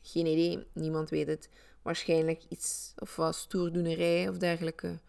geen 0.01 0.25
idee, 0.25 0.67
niemand 0.73 1.09
weet 1.09 1.27
het. 1.27 1.49
Waarschijnlijk 1.81 2.43
iets 2.49 2.93
of 2.97 3.15
was 3.15 3.39
stoerdoenerij 3.39 4.29
of 4.29 4.37
dergelijke. 4.37 4.99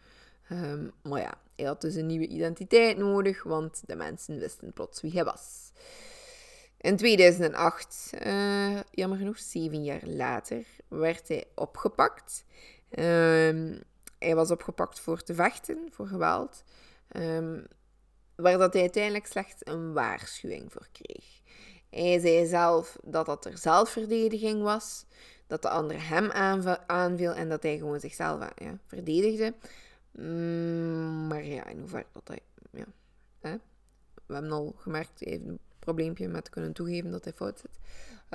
Um, 0.52 0.92
maar 1.02 1.20
ja, 1.20 1.34
hij 1.56 1.66
had 1.66 1.80
dus 1.80 1.94
een 1.94 2.06
nieuwe 2.06 2.26
identiteit 2.26 2.96
nodig, 2.96 3.42
want 3.42 3.82
de 3.86 3.96
mensen 3.96 4.38
wisten 4.38 4.72
plots 4.72 5.00
wie 5.00 5.12
hij 5.12 5.24
was. 5.24 5.72
In 6.80 6.96
2008, 6.96 8.10
uh, 8.14 8.76
eh, 8.76 8.80
jammer 8.90 9.18
genoeg, 9.18 9.38
zeven 9.38 9.84
jaar 9.84 10.06
later, 10.06 10.66
werd 10.88 11.28
hij 11.28 11.44
opgepakt. 11.54 12.44
Um, 12.98 13.82
hij 14.20 14.34
was 14.34 14.50
opgepakt 14.50 15.00
voor 15.00 15.22
te 15.22 15.34
vechten, 15.34 15.88
voor 15.90 16.06
geweld. 16.06 16.64
Um, 17.16 17.66
waar 18.34 18.58
dat 18.58 18.72
hij 18.72 18.82
uiteindelijk 18.82 19.26
slechts 19.26 19.60
een 19.64 19.92
waarschuwing 19.92 20.72
voor 20.72 20.88
kreeg. 20.92 21.40
Hij 21.90 22.18
zei 22.18 22.46
zelf 22.46 22.98
dat 23.04 23.26
dat 23.26 23.44
er 23.44 23.58
zelfverdediging 23.58 24.62
was, 24.62 25.04
dat 25.46 25.62
de 25.62 25.68
ander 25.68 26.08
hem 26.08 26.30
aanviel 26.86 27.32
en 27.32 27.48
dat 27.48 27.62
hij 27.62 27.78
gewoon 27.78 28.00
zichzelf 28.00 28.48
ja, 28.56 28.78
verdedigde. 28.86 29.54
Mm, 30.10 31.26
maar 31.26 31.44
ja, 31.44 31.66
in 31.66 31.78
hoeverre 31.78 32.06
dat 32.12 32.28
hij... 32.28 32.40
Ja? 33.40 33.58
We 34.26 34.34
hebben 34.34 34.52
al 34.52 34.74
gemerkt, 34.76 35.20
heeft 35.20 35.44
een 35.44 35.58
probleempje 35.78 36.28
met 36.28 36.48
kunnen 36.48 36.72
toegeven 36.72 37.10
dat 37.10 37.24
hij 37.24 37.32
fout 37.32 37.58
zit. 37.58 37.78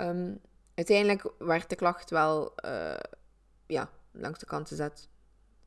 Um, 0.06 0.40
uiteindelijk 0.74 1.32
werd 1.38 1.70
de 1.70 1.76
klacht 1.76 2.10
wel 2.10 2.54
uh, 2.66 2.98
ja, 3.66 3.90
langs 4.12 4.40
de 4.40 4.46
kant 4.46 4.68
gezet. 4.68 5.08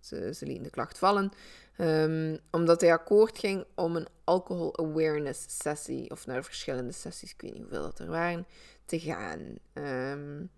Ze, 0.00 0.34
ze 0.34 0.46
lieten 0.46 0.64
de 0.64 0.70
klacht 0.70 0.98
vallen. 0.98 1.32
Um, 1.80 2.38
omdat 2.50 2.80
hij 2.80 2.92
akkoord 2.92 3.38
ging 3.38 3.64
om 3.74 3.96
een 3.96 4.06
alcohol 4.24 4.78
awareness 4.78 5.44
sessie, 5.62 6.10
of 6.10 6.26
naar 6.26 6.44
verschillende 6.44 6.92
sessies, 6.92 7.32
ik 7.32 7.40
weet 7.40 7.52
niet 7.52 7.62
hoeveel 7.62 7.82
dat 7.82 7.98
er 7.98 8.06
waren, 8.06 8.46
te 8.84 9.00
gaan. 9.00 9.58
Um, 9.74 10.50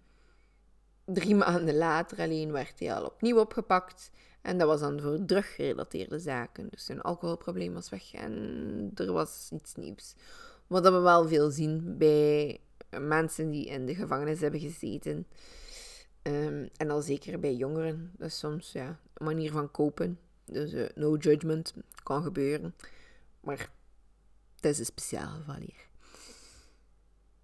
drie 1.05 1.35
maanden 1.45 1.77
later 1.77 2.19
alleen 2.19 2.53
werd 2.53 2.79
hij 2.79 2.95
al 2.95 3.05
opnieuw 3.05 3.39
opgepakt. 3.39 4.11
En 4.43 4.59
dat 4.59 4.69
was 4.69 4.81
dan 4.81 5.01
voor 5.01 5.25
druggerelateerde 5.25 6.19
zaken. 6.19 6.69
Dus 6.71 6.85
zijn 6.85 7.01
alcoholprobleem 7.01 7.75
was 7.75 7.89
weg 7.91 8.15
en 8.15 8.91
er 8.95 9.13
was 9.13 9.49
iets 9.53 9.75
nieuws. 9.75 10.15
Wat 10.67 10.83
we 10.83 10.99
wel 10.99 11.29
veel 11.29 11.51
zien 11.51 11.99
bij 11.99 12.61
mensen 12.99 13.51
die 13.51 13.67
in 13.67 13.87
de 13.87 13.95
gevangenis 13.95 14.41
hebben 14.41 14.61
gezeten. 14.61 15.27
Um, 16.23 16.69
en 16.77 16.91
al 16.91 17.01
zeker 17.01 17.41
bij 17.41 17.55
jongeren. 17.55 18.13
Dat 18.17 18.29
is 18.29 18.39
soms 18.39 18.73
ja, 18.73 18.99
een 19.15 19.27
manier 19.27 19.51
van 19.51 19.71
kopen. 19.71 20.19
Dus 20.45 20.73
uh, 20.73 20.89
no 20.95 21.17
judgment, 21.17 21.75
kan 22.03 22.23
gebeuren. 22.23 22.75
Maar 23.41 23.71
dat 24.61 24.73
is 24.73 24.79
een 24.79 24.85
speciaal 24.85 25.29
geval 25.29 25.55
hier. 25.55 25.89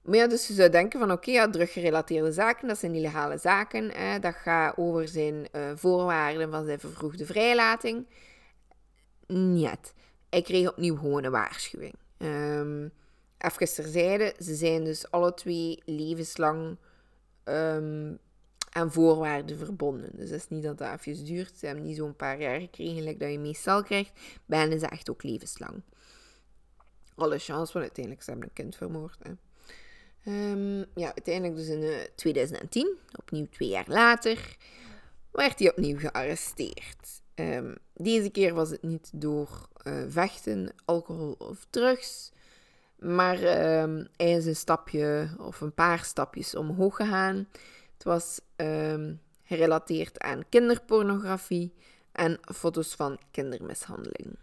Maar 0.02 0.16
ja, 0.16 0.26
dus 0.26 0.46
je 0.46 0.54
zou 0.54 0.70
denken 0.70 1.00
van 1.00 1.12
oké, 1.12 1.30
ja, 1.30 1.50
druggerelateerde 1.50 2.32
zaken, 2.32 2.68
dat 2.68 2.78
zijn 2.78 2.94
illegale 2.94 3.38
zaken. 3.38 3.90
Hè, 3.90 4.18
dat 4.18 4.34
gaat 4.34 4.76
over 4.76 5.08
zijn 5.08 5.48
uh, 5.52 5.70
voorwaarden 5.74 6.50
van 6.50 6.64
zijn 6.64 6.80
vervroegde 6.80 7.26
vrijlating. 7.26 8.06
Niet. 9.26 9.94
Hij 10.28 10.42
kreeg 10.42 10.68
opnieuw 10.68 10.96
gewoon 10.96 11.24
een 11.24 11.30
waarschuwing. 11.30 11.94
Um, 12.18 12.92
even 13.38 13.74
terzijde, 13.74 14.34
ze 14.38 14.54
zijn 14.54 14.84
dus 14.84 15.10
alle 15.10 15.34
twee 15.34 15.82
levenslang 15.84 16.76
um, 17.44 18.18
aan 18.76 18.92
voorwaarden 18.92 19.58
verbonden. 19.58 20.10
Dus 20.16 20.30
dat 20.30 20.38
is 20.38 20.48
niet 20.48 20.62
dat 20.62 20.78
dat 20.78 21.06
even 21.06 21.24
duurt. 21.24 21.58
Ze 21.58 21.66
hebben 21.66 21.84
niet 21.84 21.96
zo'n 21.96 22.16
paar 22.16 22.40
jaar 22.40 22.60
gekregen, 22.60 23.02
like 23.02 23.18
dat 23.18 23.30
je 23.30 23.38
meestal 23.38 23.82
krijgt. 23.82 24.12
Bij 24.46 24.58
hen 24.58 24.72
is 24.72 24.82
echt 24.82 25.10
ook 25.10 25.22
levenslang. 25.22 25.82
Alle 27.14 27.38
chance, 27.38 27.72
want 27.72 27.84
uiteindelijk 27.84 28.24
ze 28.24 28.30
hebben 28.30 28.48
een 28.48 28.54
kind 28.54 28.76
vermoord. 28.76 29.18
Hè. 29.22 29.30
Um, 30.52 30.84
ja, 30.94 31.06
uiteindelijk 31.06 31.56
dus 31.56 31.68
in 31.68 32.08
2010, 32.14 32.86
eh, 32.86 33.18
opnieuw 33.18 33.46
twee 33.50 33.68
jaar 33.68 33.84
later, 33.88 34.56
werd 35.30 35.58
hij 35.58 35.70
opnieuw 35.70 35.98
gearresteerd. 35.98 37.22
Um, 37.34 37.74
deze 37.94 38.30
keer 38.30 38.54
was 38.54 38.70
het 38.70 38.82
niet 38.82 39.10
door 39.14 39.68
uh, 39.84 40.04
vechten, 40.08 40.72
alcohol 40.84 41.34
of 41.38 41.66
drugs, 41.70 42.32
maar 42.98 43.36
um, 43.82 44.08
hij 44.16 44.30
is 44.32 44.46
een 44.46 44.56
stapje 44.56 45.28
of 45.38 45.60
een 45.60 45.74
paar 45.74 46.04
stapjes 46.04 46.54
omhoog 46.54 46.96
gegaan. 46.96 47.48
Het 47.96 48.04
was 48.04 48.40
gerelateerd 49.44 50.18
aan 50.18 50.48
kinderpornografie 50.48 51.74
en 52.12 52.38
foto's 52.54 52.94
van 52.94 53.18
kindermishandeling. 53.30 54.38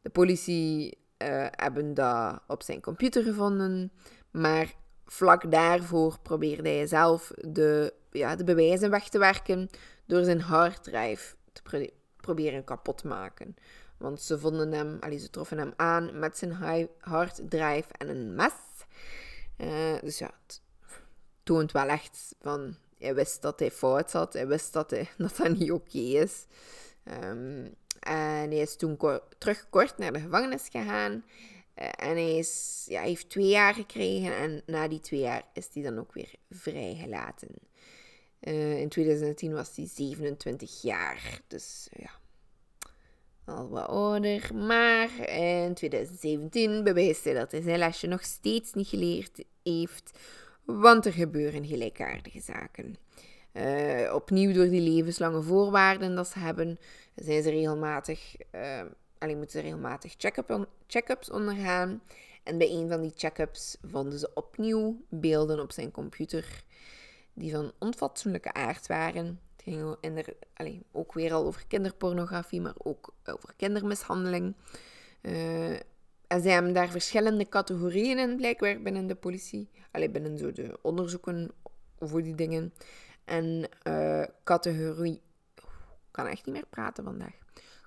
De 0.00 0.10
politie 0.10 0.98
uh, 1.18 1.46
hebben 1.50 1.94
dat 1.94 2.40
op 2.46 2.62
zijn 2.62 2.80
computer 2.80 3.22
gevonden. 3.22 3.92
Maar 4.30 4.74
vlak 5.06 5.50
daarvoor 5.50 6.18
probeerde 6.22 6.68
hij 6.68 6.86
zelf 6.86 7.32
de, 7.36 7.94
ja, 8.10 8.36
de 8.36 8.44
bewijzen 8.44 8.90
weg 8.90 9.08
te 9.08 9.18
werken 9.18 9.68
door 10.06 10.24
zijn 10.24 10.40
harddrive 10.40 11.34
te 11.52 11.90
proberen 12.16 12.64
kapot 12.64 12.98
te 12.98 13.06
maken. 13.06 13.56
Want 13.96 14.20
ze 14.20 14.38
vonden 14.38 14.72
hem, 14.72 14.96
allee, 15.00 15.18
ze 15.18 15.30
troffen 15.30 15.58
hem 15.58 15.72
aan 15.76 16.18
met 16.18 16.38
zijn 16.38 16.88
harddrive 16.98 17.88
en 17.98 18.08
een 18.08 18.34
mes. 18.34 18.52
Uh, 19.58 20.00
dus 20.00 20.18
ja, 20.18 20.30
het 20.46 20.62
toont 21.44 21.72
wel 21.72 21.88
echt 21.88 22.34
van, 22.40 22.76
hij 22.98 23.14
wist 23.14 23.42
dat 23.42 23.58
hij 23.58 23.70
fout 23.70 24.10
zat. 24.10 24.32
Hij 24.32 24.46
wist 24.46 24.72
dat 24.72 24.90
hij, 24.90 25.08
dat, 25.18 25.36
dat 25.36 25.58
niet 25.58 25.72
oké 25.72 25.98
is. 25.98 26.46
Um, 27.22 27.74
en 28.00 28.50
hij 28.50 28.58
is 28.58 28.76
toen 28.76 28.98
terug 29.38 29.66
kort 29.70 29.98
naar 29.98 30.12
de 30.12 30.20
gevangenis 30.20 30.68
gegaan. 30.70 31.12
Uh, 31.12 31.88
en 31.96 32.10
hij, 32.10 32.36
is, 32.36 32.84
ja, 32.88 33.02
heeft 33.02 33.28
twee 33.28 33.48
jaar 33.48 33.74
gekregen. 33.74 34.36
En 34.36 34.62
na 34.66 34.88
die 34.88 35.00
twee 35.00 35.20
jaar 35.20 35.42
is 35.52 35.68
hij 35.72 35.82
dan 35.82 35.98
ook 35.98 36.12
weer 36.12 36.34
vrijgelaten. 36.50 37.48
Uh, 38.40 38.80
in 38.80 38.88
2010 38.88 39.52
was 39.52 39.76
hij 39.76 39.86
27 39.86 40.82
jaar. 40.82 41.40
Dus 41.46 41.88
ja, 41.92 42.10
al 43.44 43.68
wat 43.68 43.86
ouder. 43.86 44.54
Maar 44.54 45.28
in 45.28 45.74
2017 45.74 46.84
bewijst 46.84 47.24
hij 47.24 47.34
dat 47.34 47.52
hij 47.52 47.62
zijn 47.62 47.78
lesje 47.78 48.06
nog 48.06 48.24
steeds 48.24 48.72
niet 48.72 48.88
geleerd 48.88 49.44
heeft. 49.62 50.18
Want 50.64 51.06
er 51.06 51.12
gebeuren 51.12 51.66
gelijkaardige 51.66 52.40
zaken. 52.40 52.96
Uh, 53.52 54.14
opnieuw 54.14 54.52
door 54.52 54.68
die 54.68 54.80
levenslange 54.80 55.42
voorwaarden 55.42 56.14
dat 56.14 56.28
ze 56.28 56.38
hebben, 56.38 56.78
zijn 57.14 57.42
ze 57.42 57.50
regelmatig, 57.50 58.36
uh, 58.54 58.80
alleen 59.18 59.36
moeten 59.36 59.60
ze 59.60 59.66
regelmatig 59.66 60.14
check-ups 60.86 61.30
ondergaan. 61.30 62.02
En 62.42 62.58
bij 62.58 62.70
een 62.70 62.88
van 62.88 63.00
die 63.00 63.12
check-ups 63.16 63.76
vonden 63.82 64.18
ze 64.18 64.30
opnieuw 64.34 65.00
beelden 65.08 65.60
op 65.60 65.72
zijn 65.72 65.90
computer 65.90 66.64
die 67.32 67.52
van 67.52 67.72
onfatsoenlijke 67.78 68.52
aard 68.52 68.86
waren. 68.86 69.40
Het 69.56 69.62
ging 69.62 69.96
in 70.00 70.16
er, 70.16 70.34
allez, 70.54 70.78
ook 70.92 71.12
weer 71.12 71.32
al 71.32 71.44
over 71.44 71.66
kinderpornografie, 71.66 72.60
maar 72.60 72.74
ook 72.78 73.14
over 73.24 73.54
kindermishandeling. 73.56 74.54
Uh, 75.22 75.76
en 76.26 76.40
ze 76.40 76.48
hebben 76.48 76.72
daar 76.72 76.88
verschillende 76.88 77.48
categorieën 77.48 78.18
in, 78.18 78.36
blijkbaar 78.36 78.82
binnen 78.82 79.06
de 79.06 79.14
politie. 79.14 79.68
Alleen 79.90 80.12
binnen 80.12 80.38
zo 80.38 80.52
de 80.52 80.78
onderzoeken 80.82 81.50
voor 81.98 82.22
die 82.22 82.34
dingen. 82.34 82.74
En 83.24 83.68
uh, 83.88 84.24
categorie. 84.44 85.22
Ik 85.54 86.10
kan 86.10 86.26
echt 86.26 86.46
niet 86.46 86.54
meer 86.54 86.66
praten 86.70 87.04
vandaag. 87.04 87.34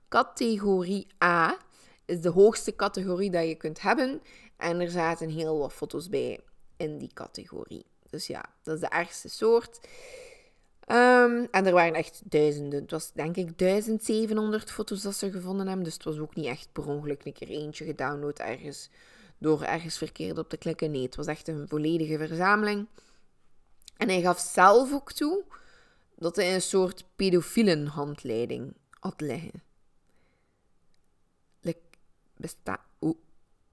Categorie 0.10 1.08
A 1.24 1.58
is 2.06 2.22
de 2.22 2.30
hoogste 2.30 2.76
categorie 2.76 3.32
dat 3.32 3.48
je 3.48 3.56
kunt 3.56 3.82
hebben. 3.82 4.22
En 4.58 4.80
er 4.80 4.90
zaten 4.90 5.30
heel 5.30 5.58
wat 5.58 5.74
foto's 5.74 6.10
bij 6.10 6.40
in 6.78 6.98
die 6.98 7.14
categorie. 7.14 7.86
Dus 8.10 8.28
ja, 8.28 8.46
dat 8.64 8.76
is 8.76 8.82
de 8.82 8.88
ergste 8.88 9.30
soort. 9.30 9.80
Ehm, 10.88 11.46
en 11.52 11.66
er 11.66 11.74
waren 11.74 11.94
echt 11.94 12.22
duizenden. 12.24 12.82
Het 12.82 12.92
was 12.92 13.12
denk 13.14 13.36
ik 13.36 13.58
1700 13.58 14.72
foto's 14.72 15.02
dat 15.02 15.16
ze 15.16 15.32
gevonden 15.32 15.68
hebben. 15.68 15.84
Dus 15.84 15.94
het 15.94 16.04
was 16.04 16.18
ook 16.20 16.36
niet 16.36 16.46
echt 16.46 16.70
per 16.72 16.88
ongeluk 16.88 17.26
een 17.26 17.34
keer 17.34 17.50
eentje 17.50 17.86
gedownload 17.86 18.40
ergens. 18.40 18.90
Door 19.38 19.62
ergens 19.62 19.98
verkeerd 19.98 20.38
op 20.38 20.50
te 20.50 20.58
klikken. 20.58 20.92
Nee, 20.92 21.04
het 21.04 21.16
was 21.16 21.28
echt 21.28 21.48
een 21.48 21.68
volledige 21.68 22.18
verzameling. 22.18 22.88
En 23.98 24.10
hij 24.10 24.22
gaf 24.22 24.40
zelf 24.40 24.94
ook 24.94 25.12
toe 25.12 25.44
dat 26.16 26.36
hij 26.36 26.54
een 26.54 26.62
soort 26.62 27.06
pedofielen 27.16 27.88
handleiding 27.88 28.74
had 29.00 29.22
liggen. 29.22 29.66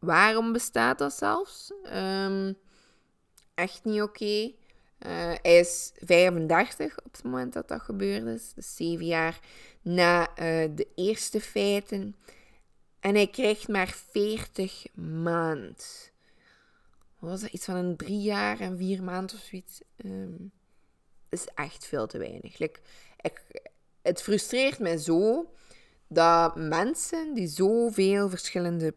Waarom 0.05 0.53
bestaat 0.53 0.98
dat 0.98 1.12
zelfs? 1.12 1.72
Ehm, 1.83 2.53
echt 3.55 3.85
niet 3.85 4.03
oké. 4.03 4.53
Eh, 4.98 5.11
hij 5.42 5.59
is 5.59 5.92
35 5.94 6.98
op 7.04 7.12
het 7.12 7.24
moment 7.24 7.52
dat 7.52 7.68
dat 7.68 7.80
gebeurd 7.80 8.26
is. 8.26 8.52
Dus 8.54 8.76
zeven 8.76 9.07
jaar 9.07 9.40
na 9.83 10.28
uh, 10.28 10.37
de 10.74 10.88
eerste 10.94 11.40
feiten. 11.40 12.16
En 13.00 13.14
hij 13.14 13.26
krijgt 13.28 13.68
maar 13.68 13.96
40 14.11 14.87
maand. 14.94 16.12
Was 17.18 17.40
dat? 17.40 17.50
Iets 17.50 17.64
van 17.64 17.74
een 17.74 17.96
drie 17.96 18.20
jaar 18.20 18.61
en 18.61 18.76
vier 18.76 19.02
maanden 19.02 19.37
of 19.37 19.42
zoiets. 19.42 19.80
Um, 20.04 20.52
is 21.28 21.46
echt 21.54 21.87
veel 21.87 22.07
te 22.07 22.18
weinig. 22.18 22.59
Ik, 22.59 22.80
het 24.02 24.22
frustreert 24.22 24.78
mij 24.78 24.96
zo 24.96 25.50
dat 26.09 26.57
mensen 26.57 27.35
die 27.35 27.46
zoveel 27.46 28.28
verschillende 28.28 28.94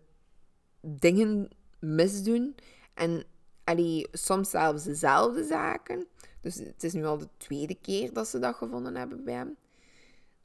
dingen 0.81 1.49
misdoen 1.79 2.55
en 2.93 3.23
allee, 3.67 4.07
soms 4.11 4.49
zelfs 4.49 4.83
dezelfde 4.83 5.43
zaken. 5.43 6.07
Dus 6.41 6.55
het 6.55 6.83
is 6.83 6.93
nu 6.93 7.05
al 7.05 7.17
de 7.17 7.27
tweede 7.37 7.75
keer 7.81 8.13
dat 8.13 8.27
ze 8.27 8.39
dat 8.39 8.55
gevonden 8.55 8.95
hebben 8.95 9.23
bij 9.23 9.33
hem. 9.33 9.55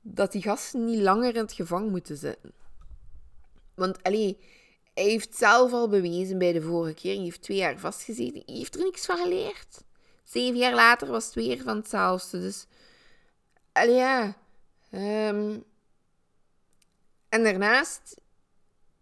Dat 0.01 0.33
die 0.33 0.43
gasten 0.43 0.85
niet 0.85 1.01
langer 1.01 1.35
in 1.35 1.41
het 1.41 1.53
gevangen 1.53 1.91
moeten 1.91 2.17
zitten. 2.17 2.53
Want 3.75 4.03
allee, 4.03 4.39
hij 4.95 5.05
heeft 5.05 5.37
zelf 5.37 5.73
al 5.73 5.89
bewezen 5.89 6.39
bij 6.39 6.53
de 6.53 6.63
vorige 6.63 6.95
keer. 6.95 7.15
Hij 7.15 7.25
heeft 7.25 7.43
twee 7.43 7.57
jaar 7.57 7.79
vastgezeten. 7.79 8.43
Hij 8.47 8.55
heeft 8.55 8.75
er 8.75 8.83
niks 8.83 9.07
van 9.07 9.17
geleerd. 9.17 9.85
Zeven 10.25 10.59
jaar 10.59 10.75
later 10.75 11.09
was 11.09 11.25
het 11.25 11.35
weer 11.35 11.63
van 11.63 11.77
hetzelfde. 11.77 12.41
Dus, 12.41 12.67
allee, 13.73 13.95
ja. 13.95 14.37
Ehm, 14.91 15.59
en 17.29 17.45
daarnaast, 17.45 18.21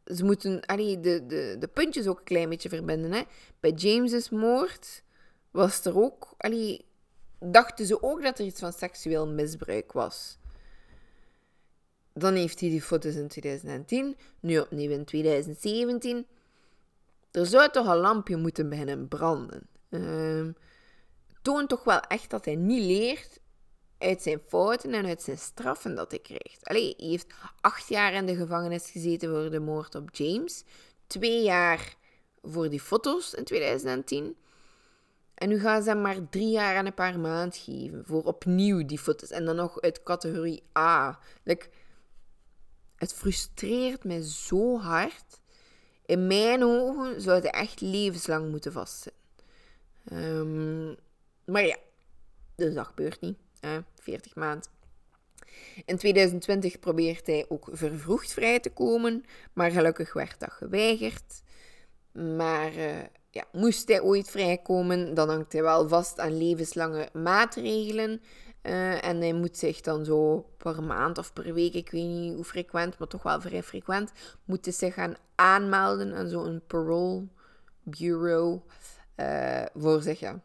ze 0.04 0.24
moeten 0.24 0.60
allee, 0.66 1.00
de, 1.00 1.26
de, 1.26 1.56
de 1.58 1.68
puntjes 1.68 2.06
ook 2.06 2.18
een 2.18 2.24
klein 2.24 2.48
beetje 2.48 2.68
verbinden. 2.68 3.12
Hè. 3.12 3.22
Bij 3.60 3.70
James's 3.70 4.28
moord 4.28 5.02
was 5.50 5.84
er 5.84 5.98
ook, 5.98 6.34
allee, 6.36 6.84
dachten 7.38 7.86
ze 7.86 8.02
ook 8.02 8.22
dat 8.22 8.38
er 8.38 8.44
iets 8.44 8.60
van 8.60 8.72
seksueel 8.72 9.26
misbruik 9.26 9.92
was. 9.92 10.38
Dan 12.12 12.34
heeft 12.34 12.60
hij 12.60 12.68
die 12.68 12.82
foto's 12.82 13.14
in 13.14 13.28
2010, 13.28 14.16
nu 14.40 14.58
opnieuw 14.58 14.90
in 14.90 15.04
2017. 15.04 16.26
Er 17.30 17.46
zou 17.46 17.70
toch 17.70 17.86
een 17.86 17.96
lampje 17.96 18.36
moeten 18.36 18.68
beginnen 18.68 19.08
branden. 19.08 19.68
Uh, 19.90 20.48
toont 21.42 21.68
toch 21.68 21.84
wel 21.84 22.00
echt 22.00 22.30
dat 22.30 22.44
hij 22.44 22.56
niet 22.56 22.82
leert 22.82 23.39
uit 24.00 24.22
zijn 24.22 24.40
fouten 24.48 24.94
en 24.94 25.06
uit 25.06 25.22
zijn 25.22 25.38
straffen 25.38 25.94
dat 25.94 26.10
hij 26.10 26.20
krijgt. 26.20 26.64
Allee, 26.64 26.94
hij 26.96 27.08
heeft 27.08 27.34
acht 27.60 27.88
jaar 27.88 28.12
in 28.12 28.26
de 28.26 28.36
gevangenis 28.36 28.90
gezeten 28.90 29.30
voor 29.30 29.50
de 29.50 29.60
moord 29.60 29.94
op 29.94 30.08
James. 30.12 30.64
Twee 31.06 31.42
jaar 31.42 31.96
voor 32.42 32.68
die 32.68 32.80
foto's 32.80 33.34
in 33.34 33.44
2010. 33.44 34.36
En 35.34 35.48
nu 35.48 35.60
gaan 35.60 35.82
ze 35.82 35.88
hem 35.88 36.00
maar 36.00 36.28
drie 36.28 36.50
jaar 36.50 36.76
en 36.76 36.86
een 36.86 36.94
paar 36.94 37.18
maanden 37.18 37.58
geven 37.58 38.04
voor 38.06 38.22
opnieuw 38.22 38.86
die 38.86 38.98
foto's. 38.98 39.30
En 39.30 39.44
dan 39.44 39.56
nog 39.56 39.80
uit 39.80 40.02
categorie 40.02 40.62
A. 40.78 41.18
Like, 41.42 41.68
het 42.96 43.14
frustreert 43.14 44.04
mij 44.04 44.22
zo 44.22 44.78
hard. 44.78 45.40
In 46.06 46.26
mijn 46.26 46.64
ogen 46.64 47.20
zou 47.20 47.40
hij 47.40 47.50
echt 47.50 47.80
levenslang 47.80 48.50
moeten 48.50 48.72
vastzitten. 48.72 49.22
Um, 50.12 50.96
maar 51.44 51.66
ja, 51.66 51.76
dus 52.56 52.74
dat 52.74 52.86
gebeurt 52.86 53.20
niet. 53.20 53.38
40 54.01 54.35
maanden. 54.35 54.70
In 55.85 55.96
2020 55.96 56.79
probeert 56.79 57.27
hij 57.27 57.44
ook 57.49 57.68
vervroegd 57.73 58.33
vrij 58.33 58.61
te 58.61 58.70
komen, 58.70 59.25
maar 59.53 59.70
gelukkig 59.70 60.12
werd 60.12 60.40
dat 60.40 60.53
geweigerd. 60.53 61.42
Maar 62.12 62.75
uh, 62.77 62.99
ja, 63.31 63.44
moest 63.53 63.88
hij 63.88 64.01
ooit 64.01 64.31
vrijkomen, 64.31 65.14
dan 65.14 65.29
hangt 65.29 65.53
hij 65.53 65.62
wel 65.62 65.88
vast 65.88 66.18
aan 66.18 66.38
levenslange 66.38 67.09
maatregelen. 67.12 68.20
Uh, 68.62 69.05
en 69.05 69.20
hij 69.20 69.33
moet 69.33 69.57
zich 69.57 69.81
dan 69.81 70.05
zo 70.05 70.46
per 70.57 70.83
maand 70.83 71.18
of 71.18 71.33
per 71.33 71.55
week, 71.55 71.75
ik 71.75 71.90
weet 71.90 72.05
niet 72.05 72.35
hoe 72.35 72.44
frequent, 72.44 72.99
maar 72.99 73.09
toch 73.09 73.23
wel 73.23 73.40
vrij 73.40 73.62
frequent, 73.62 74.12
moet 74.44 74.68
zich 74.70 74.94
gaan 74.94 75.14
aanmelden 75.35 76.14
aan 76.14 76.29
zo'n 76.29 76.62
parole 76.66 77.27
bureau. 77.83 78.61
Uh, 79.16 79.62
voor 79.75 80.03
zich 80.03 80.20
ja, 80.20 80.40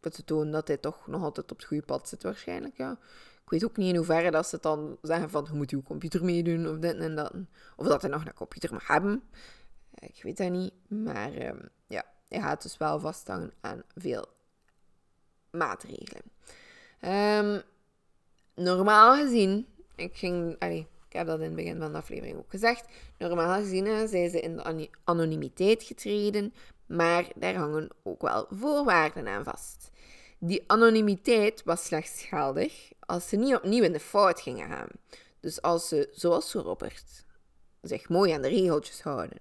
te 0.00 0.24
tonen 0.24 0.52
dat 0.52 0.68
hij 0.68 0.76
toch 0.76 1.06
nog 1.06 1.22
altijd 1.22 1.50
op 1.50 1.56
het 1.56 1.66
goede 1.66 1.84
pad 1.86 2.08
zit 2.08 2.22
waarschijnlijk. 2.22 2.76
Ja. 2.76 2.98
Ik 3.44 3.50
weet 3.50 3.64
ook 3.64 3.76
niet 3.76 3.88
in 3.88 3.96
hoeverre 3.96 4.30
dat 4.30 4.48
ze 4.48 4.58
dan 4.60 4.98
zeggen 5.02 5.30
van 5.30 5.46
je 5.50 5.56
moet 5.56 5.70
je 5.70 5.82
computer 5.82 6.24
meedoen 6.24 6.68
of 6.68 6.78
dit 6.78 6.96
en 6.96 7.16
dat. 7.16 7.32
Of 7.76 7.86
dat 7.86 8.02
hij 8.02 8.10
nog 8.10 8.26
een 8.26 8.34
computer 8.34 8.72
mag 8.72 8.86
hebben. 8.86 9.22
Ik 9.94 10.20
weet 10.22 10.36
dat 10.36 10.50
niet. 10.50 10.72
Maar 10.88 11.32
ehm, 11.32 11.58
ja, 11.86 12.04
hij 12.28 12.40
gaat 12.40 12.62
dus 12.62 12.76
wel 12.76 13.00
vasthangen 13.00 13.52
aan 13.60 13.82
veel 13.94 14.26
maatregelen. 15.50 16.22
Um, 17.00 17.62
normaal 18.54 19.14
gezien, 19.14 19.66
ik 19.94 20.16
ging, 20.16 20.56
allee, 20.58 20.86
ik 21.08 21.12
heb 21.12 21.26
dat 21.26 21.38
in 21.38 21.44
het 21.44 21.54
begin 21.54 21.78
van 21.78 21.92
de 21.92 21.98
aflevering 21.98 22.38
ook 22.38 22.50
gezegd. 22.50 22.88
Normaal 23.18 23.60
gezien 23.60 24.08
zijn 24.08 24.30
ze 24.30 24.40
in 24.40 24.56
de 24.56 24.88
anonimiteit 25.04 25.82
getreden, 25.82 26.54
maar 26.88 27.26
daar 27.34 27.54
hangen 27.54 27.88
ook 28.02 28.22
wel 28.22 28.46
voorwaarden 28.50 29.28
aan 29.28 29.44
vast. 29.44 29.90
Die 30.38 30.64
anonimiteit 30.66 31.62
was 31.64 31.84
slechts 31.84 32.22
geldig 32.22 32.92
als 33.00 33.28
ze 33.28 33.36
niet 33.36 33.54
opnieuw 33.54 33.82
in 33.82 33.92
de 33.92 34.00
fout 34.00 34.40
gingen 34.40 34.68
gaan. 34.68 34.88
Dus 35.40 35.62
als 35.62 35.88
ze, 35.88 36.08
zoals 36.12 36.52
Robert, 36.52 37.24
zich 37.82 38.08
mooi 38.08 38.32
aan 38.32 38.42
de 38.42 38.48
regeltjes 38.48 39.02
houden. 39.02 39.38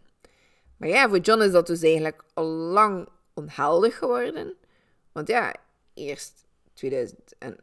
Maar 0.78 0.90
ja, 0.90 1.10
voor 1.10 1.20
John 1.20 1.42
is 1.42 1.52
dat 1.52 1.68
dus 1.68 1.82
eigenlijk 1.82 2.24
al 2.34 2.46
lang 2.46 3.08
onheldig 3.34 3.98
geworden. 3.98 4.54
Want 5.12 5.28
ja, 5.28 5.56
eerst 5.94 6.46
2000 6.74 7.36
en, 7.40 7.58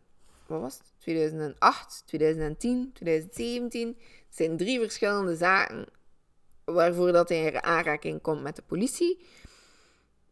wat 0.47 0.61
was 0.61 0.75
het? 0.75 0.93
2008, 0.99 2.03
2010, 2.07 2.91
2017. 2.93 3.89
Het 3.89 4.37
zijn 4.37 4.57
drie 4.57 4.81
verschillende 4.81 5.37
zaken 5.37 5.87
waarvoor 6.65 7.13
dat 7.13 7.29
hij 7.29 7.45
in 7.45 7.63
aanraking 7.63 8.21
komt 8.21 8.43
met 8.43 8.57
de 8.57 8.63
politie. 8.63 9.25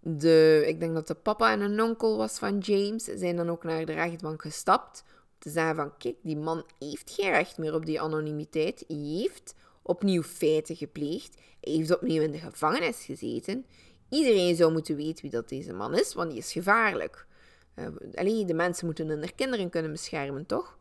De, 0.04 0.64
ik 0.66 0.80
denk 0.80 0.94
dat 0.94 1.06
de 1.06 1.14
papa 1.14 1.52
en 1.52 1.60
een 1.60 1.82
onkel 1.82 2.16
was 2.16 2.38
van 2.38 2.58
James, 2.58 3.04
zijn 3.04 3.36
dan 3.36 3.50
ook 3.50 3.64
naar 3.64 3.84
de 3.84 3.92
rechtbank 3.92 4.42
gestapt. 4.42 5.04
Om 5.06 5.38
te 5.38 5.50
zeggen 5.50 5.76
van, 5.76 5.96
kijk, 5.96 6.16
die 6.22 6.36
man 6.36 6.64
heeft 6.78 7.10
geen 7.10 7.30
recht 7.30 7.58
meer 7.58 7.74
op 7.74 7.86
die 7.86 8.00
anonimiteit. 8.00 8.84
Hij 8.88 8.96
heeft 8.96 9.54
opnieuw 9.82 10.22
feiten 10.22 10.76
gepleegd. 10.76 11.36
Hij 11.60 11.72
heeft 11.72 11.94
opnieuw 11.94 12.22
in 12.22 12.30
de 12.30 12.38
gevangenis 12.38 13.04
gezeten. 13.04 13.66
Iedereen 14.08 14.56
zou 14.56 14.72
moeten 14.72 14.96
weten 14.96 15.22
wie 15.22 15.30
dat 15.30 15.48
deze 15.48 15.72
man 15.72 15.94
is, 15.94 16.14
want 16.14 16.30
die 16.30 16.38
is 16.38 16.52
gevaarlijk. 16.52 17.26
Uh, 17.74 17.86
allee, 18.14 18.44
de 18.44 18.54
mensen 18.54 18.86
moeten 18.86 19.08
hun 19.08 19.34
kinderen 19.34 19.70
kunnen 19.70 19.90
beschermen, 19.90 20.46
toch? 20.46 20.78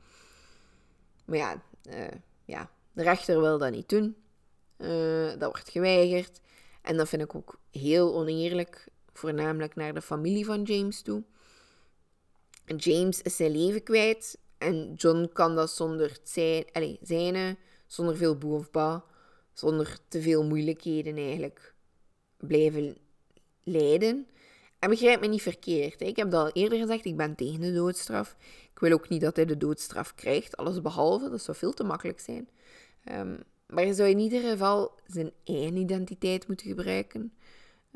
Maar 1.26 1.38
ja, 1.38 1.62
uh, 1.90 2.08
ja, 2.46 2.70
de 2.92 3.04
rechter 3.04 3.42
wil 3.42 3.58
dat 3.58 3.72
niet 3.72 3.90
doen. 3.90 4.16
Uh, 4.78 5.30
dat 5.30 5.52
wordt 5.52 5.70
geweigerd. 5.70 6.40
En 6.82 6.98
dat 6.98 7.10
vind 7.10 7.22
ik 7.22 7.36
ook 7.36 7.60
heel 7.72 8.16
oneerlijk, 8.16 8.88
voornamelijk 9.14 9.76
naar 9.76 9.94
de 9.94 10.02
familie 10.02 10.46
van 10.46 10.64
James 10.64 11.02
toe. 11.02 11.24
James 12.78 13.22
is 13.22 13.36
zijn 13.36 13.52
leven 13.52 13.84
kwijt 13.84 14.38
en 14.58 14.94
John 14.94 15.30
kan 15.34 15.56
dat 15.56 15.72
zonder 15.72 16.18
zijn, 16.24 16.66
allez, 16.72 16.98
zijne, 17.02 17.58
zonder 17.88 18.18
veel 18.18 18.38
bovenbouw, 18.38 19.04
zonder 19.54 19.98
te 20.08 20.22
veel 20.22 20.44
moeilijkheden 20.46 21.18
eigenlijk 21.18 21.74
blijven 22.38 22.98
leiden. 23.64 24.28
En 24.80 24.90
begrijp 24.90 25.22
me 25.22 25.28
niet 25.28 25.42
verkeerd. 25.42 26.02
Ik 26.02 26.16
heb 26.16 26.32
dat 26.32 26.46
al 26.46 26.62
eerder 26.62 26.80
gezegd, 26.80 27.06
ik 27.06 27.18
ben 27.18 27.36
tegen 27.36 27.62
de 27.62 27.74
doodstraf. 27.74 28.36
Ik 28.74 28.80
wil 28.80 28.92
ook 28.92 29.10
niet 29.10 29.22
dat 29.22 29.36
hij 29.36 29.46
de 29.46 29.58
doodstraf 29.58 30.16
krijgt, 30.16 30.58
alles 30.58 30.82
behalve. 30.82 31.30
Dat 31.30 31.42
zou 31.42 31.58
veel 31.58 31.74
te 31.74 31.84
makkelijk 31.84 32.20
zijn. 32.20 32.50
Um, 33.12 33.44
maar 33.68 33.84
hij 33.84 33.94
zou 33.94 34.10
in 34.10 34.20
ieder 34.20 34.42
geval 34.42 35.00
zijn 35.08 35.32
eigen 35.44 35.76
identiteit 35.76 36.48
moeten 36.48 36.68
gebruiken. 36.68 37.34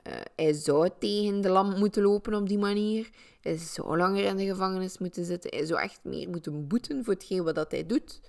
Uh, 0.08 0.14
hij 0.36 0.54
zou 0.54 0.90
tegen 1.00 1.42
de 1.42 1.50
lamp 1.50 1.78
moeten 1.78 2.04
lopen 2.04 2.34
op 2.34 2.48
die 2.48 2.58
manier. 2.58 3.10
Hij 3.42 3.58
zou 3.58 3.98
langer 3.98 4.24
in 4.24 4.38
de 4.38 4.46
gevangenis 4.46 4.98
moeten 4.98 5.26
zitten. 5.26 5.56
Hij 5.56 5.66
zou 5.66 5.82
echt 5.82 6.00
meer 6.04 6.30
moeten 6.30 6.68
boeten 6.68 7.04
voor 7.04 7.14
hetgeen 7.14 7.44
wat 7.44 7.56
dat 7.56 7.72
hij 7.72 7.86
doet. 7.86 8.22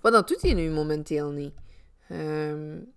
Maar 0.00 0.12
dat 0.12 0.28
doet 0.28 0.42
hij 0.42 0.54
nu 0.54 0.70
momenteel 0.70 1.30
niet. 1.30 1.54
Um, 2.10 2.92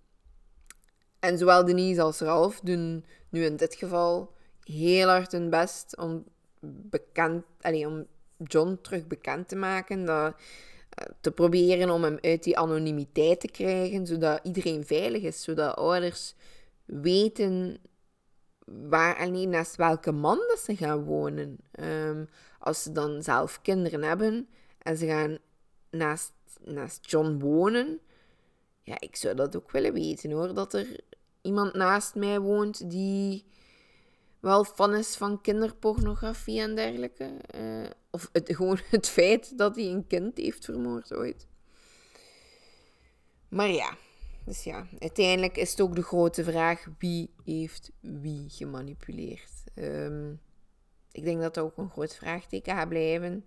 en 1.18 1.38
zowel 1.38 1.64
Denise 1.64 2.02
als 2.02 2.20
Ralph 2.20 2.60
doen 2.60 3.04
nu 3.28 3.44
in 3.44 3.56
dit 3.56 3.74
geval 3.74 4.32
heel 4.64 5.08
hard 5.08 5.32
hun 5.32 5.50
best 5.50 5.96
om, 5.96 6.24
bekend, 6.60 7.44
allez, 7.60 7.86
om 7.86 8.06
John 8.36 8.78
terug 8.82 9.06
bekend 9.06 9.48
te 9.48 9.56
maken. 9.56 10.04
Dat, 10.04 10.34
eh, 10.88 11.06
te 11.20 11.30
proberen 11.30 11.90
om 11.90 12.02
hem 12.02 12.18
uit 12.20 12.42
die 12.42 12.58
anonimiteit 12.58 13.40
te 13.40 13.48
krijgen, 13.48 14.06
zodat 14.06 14.40
iedereen 14.42 14.86
veilig 14.86 15.22
is, 15.22 15.42
zodat 15.42 15.76
ouders 15.76 16.34
weten 16.84 17.78
waar 18.66 19.16
alleen 19.16 19.48
naast 19.48 19.76
welke 19.76 20.12
man 20.12 20.36
dat 20.36 20.58
ze 20.58 20.76
gaan 20.76 21.04
wonen. 21.04 21.58
Ehm, 21.70 22.24
als 22.58 22.82
ze 22.82 22.92
dan 22.92 23.22
zelf 23.22 23.62
kinderen 23.62 24.02
hebben 24.02 24.48
en 24.78 24.96
ze 24.96 25.06
gaan 25.06 25.38
naast, 25.90 26.32
naast 26.64 27.10
John 27.10 27.38
wonen, 27.38 28.00
ja, 28.82 28.96
ik 28.98 29.16
zou 29.16 29.34
dat 29.34 29.56
ook 29.56 29.70
willen 29.70 29.92
weten 29.92 30.30
hoor, 30.30 30.54
dat 30.54 30.74
er 30.74 31.00
iemand 31.40 31.74
naast 31.74 32.14
mij 32.14 32.40
woont 32.40 32.90
die 32.90 33.44
wel 34.40 34.64
fan 34.64 34.94
is 34.94 35.16
van 35.16 35.40
kinderpornografie 35.40 36.60
en 36.60 36.74
dergelijke. 36.74 37.30
Uh, 37.54 37.90
of 38.10 38.28
het, 38.32 38.54
gewoon 38.54 38.78
het 38.90 39.08
feit 39.08 39.58
dat 39.58 39.76
hij 39.76 39.84
een 39.84 40.06
kind 40.06 40.38
heeft 40.38 40.64
vermoord 40.64 41.14
ooit. 41.14 41.46
Maar 43.48 43.68
ja, 43.68 43.96
dus 44.46 44.64
ja, 44.64 44.86
uiteindelijk 44.98 45.56
is 45.56 45.70
het 45.70 45.80
ook 45.80 45.94
de 45.94 46.02
grote 46.02 46.44
vraag: 46.44 46.86
wie 46.98 47.30
heeft 47.44 47.90
wie 48.00 48.44
gemanipuleerd? 48.48 49.50
Um, 49.74 50.40
ik 51.12 51.24
denk 51.24 51.40
dat 51.40 51.54
dat 51.54 51.64
ook 51.64 51.76
een 51.76 51.90
groot 51.90 52.14
vraagteken 52.14 52.76
gaat 52.76 52.88
blijven. 52.88 53.46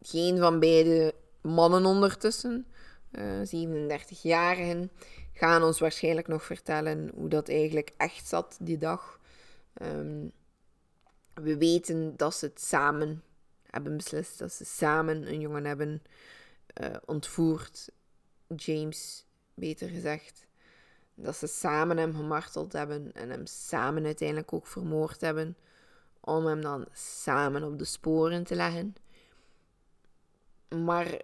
Geen 0.00 0.38
van 0.38 0.60
beide 0.60 1.14
mannen 1.40 1.84
ondertussen, 1.84 2.66
uh, 3.10 3.40
37-jarigen, 3.40 4.90
gaan 5.32 5.62
ons 5.62 5.80
waarschijnlijk 5.80 6.28
nog 6.28 6.44
vertellen 6.44 7.10
hoe 7.14 7.28
dat 7.28 7.48
eigenlijk 7.48 7.92
echt 7.96 8.28
zat 8.28 8.56
die 8.60 8.78
dag. 8.78 9.20
Um, 9.82 10.32
we 11.34 11.56
weten 11.56 12.16
dat 12.16 12.34
ze 12.34 12.46
het 12.46 12.60
samen 12.60 13.22
hebben 13.70 13.96
beslist, 13.96 14.38
dat 14.38 14.52
ze 14.52 14.64
samen 14.64 15.28
een 15.28 15.40
jongen 15.40 15.64
hebben 15.64 16.02
uh, 16.80 16.96
ontvoerd. 17.04 17.88
James, 18.56 19.26
beter 19.54 19.88
gezegd. 19.88 20.46
Dat 21.14 21.36
ze 21.36 21.46
samen 21.46 21.96
hem 21.96 22.14
gemarteld 22.14 22.72
hebben 22.72 23.12
en 23.12 23.30
hem 23.30 23.46
samen 23.46 24.04
uiteindelijk 24.04 24.52
ook 24.52 24.66
vermoord 24.66 25.20
hebben. 25.20 25.56
Om 26.20 26.46
hem 26.46 26.60
dan 26.60 26.86
samen 26.92 27.62
op 27.64 27.78
de 27.78 27.84
sporen 27.84 28.44
te 28.44 28.54
leggen. 28.54 28.94
Maar 30.84 31.20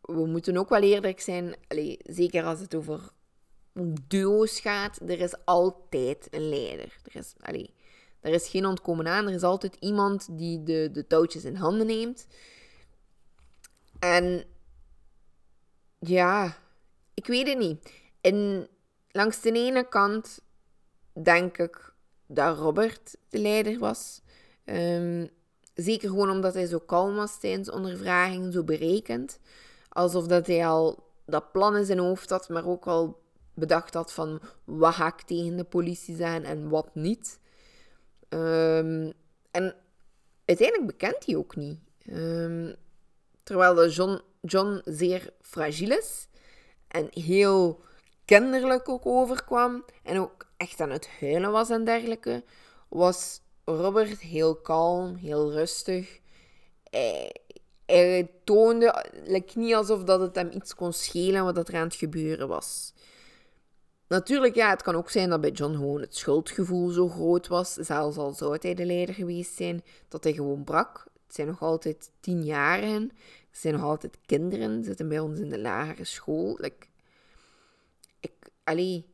we 0.00 0.26
moeten 0.26 0.56
ook 0.56 0.68
wel 0.68 0.82
eerlijk 0.82 1.20
zijn, 1.20 1.54
allez, 1.68 1.96
zeker 2.04 2.44
als 2.44 2.60
het 2.60 2.74
over 2.74 3.00
duo's 4.08 4.60
gaat, 4.60 5.00
er 5.00 5.20
is 5.20 5.44
altijd 5.44 6.28
een 6.30 6.48
leider. 6.48 6.96
Er 7.04 7.16
is, 7.16 7.34
allez, 7.40 7.68
er 8.20 8.32
is 8.32 8.48
geen 8.48 8.66
ontkomen 8.66 9.06
aan. 9.06 9.26
Er 9.26 9.34
is 9.34 9.42
altijd 9.42 9.76
iemand 9.80 10.28
die 10.30 10.62
de, 10.62 10.88
de 10.92 11.06
touwtjes 11.06 11.44
in 11.44 11.54
handen 11.54 11.86
neemt. 11.86 12.26
En 13.98 14.44
ja, 15.98 16.56
ik 17.16 17.26
weet 17.26 17.48
het 17.48 17.58
niet. 17.58 17.90
En 18.20 18.68
langs 19.10 19.40
de 19.40 19.52
ene 19.52 19.88
kant 19.88 20.40
denk 21.22 21.58
ik 21.58 21.94
dat 22.26 22.58
Robert 22.58 23.16
de 23.28 23.38
leider 23.38 23.78
was. 23.78 24.22
Um, 24.64 25.30
zeker 25.74 26.08
gewoon 26.08 26.30
omdat 26.30 26.54
hij 26.54 26.66
zo 26.66 26.78
kalm 26.78 27.14
was 27.14 27.40
tijdens 27.40 27.70
ondervraging, 27.70 28.52
zo 28.52 28.64
berekend. 28.64 29.38
Alsof 29.88 30.26
dat 30.26 30.46
hij 30.46 30.66
al 30.66 31.04
dat 31.26 31.52
plan 31.52 31.76
in 31.76 31.84
zijn 31.84 31.98
hoofd 31.98 32.30
had, 32.30 32.48
maar 32.48 32.66
ook 32.66 32.86
al 32.86 33.22
bedacht 33.54 33.94
had 33.94 34.12
van 34.12 34.40
wat 34.64 34.94
ga 34.94 35.06
ik 35.06 35.20
tegen 35.20 35.56
de 35.56 35.64
politie 35.64 36.16
zijn 36.16 36.44
en 36.44 36.68
wat 36.68 36.94
niet. 36.94 37.38
Um, 38.28 39.12
en 39.50 39.74
uiteindelijk 40.44 40.86
bekent 40.86 41.26
hij 41.26 41.36
ook 41.36 41.56
niet. 41.56 41.78
Um, 42.12 42.74
terwijl 43.42 43.88
John, 43.88 44.20
John 44.40 44.80
zeer 44.84 45.32
fragiel 45.42 45.90
is 45.90 46.28
en 46.96 47.08
heel 47.10 47.80
kinderlijk 48.24 48.88
ook 48.88 49.06
overkwam 49.06 49.84
en 50.02 50.18
ook 50.18 50.46
echt 50.56 50.80
aan 50.80 50.90
het 50.90 51.08
huilen 51.20 51.52
was 51.52 51.70
en 51.70 51.84
dergelijke, 51.84 52.44
was 52.88 53.40
Robert 53.64 54.20
heel 54.20 54.56
kalm, 54.56 55.14
heel 55.14 55.52
rustig. 55.52 56.20
Hij, 56.90 57.36
hij 57.86 58.30
toonde 58.44 59.04
like, 59.24 59.58
niet 59.58 59.74
alsof 59.74 60.04
dat 60.04 60.20
het 60.20 60.34
hem 60.34 60.50
iets 60.52 60.74
kon 60.74 60.92
schelen 60.92 61.44
wat 61.44 61.68
er 61.68 61.76
aan 61.76 61.86
het 61.86 61.94
gebeuren 61.94 62.48
was. 62.48 62.94
Natuurlijk, 64.08 64.54
ja, 64.54 64.70
het 64.70 64.82
kan 64.82 64.94
ook 64.94 65.10
zijn 65.10 65.30
dat 65.30 65.40
bij 65.40 65.50
John 65.50 65.74
gewoon 65.74 66.00
het 66.00 66.16
schuldgevoel 66.16 66.88
zo 66.88 67.08
groot 67.08 67.46
was, 67.46 67.72
zelfs 67.72 68.16
al 68.16 68.32
zou 68.32 68.56
hij 68.60 68.74
de 68.74 68.84
leider 68.86 69.14
geweest 69.14 69.54
zijn, 69.54 69.84
dat 70.08 70.24
hij 70.24 70.32
gewoon 70.32 70.64
brak. 70.64 71.04
Het 71.26 71.34
zijn 71.34 71.46
nog 71.46 71.62
altijd 71.62 72.10
tienjarigen, 72.20 73.10
zijn 73.60 73.74
nog 73.74 73.82
altijd 73.82 74.18
kinderen, 74.26 74.84
zitten 74.84 75.08
bij 75.08 75.18
ons 75.18 75.40
in 75.40 75.50
de 75.50 75.58
lagere 75.58 76.04
school. 76.04 76.58
Ik, 76.64 76.88
allee, 78.64 79.06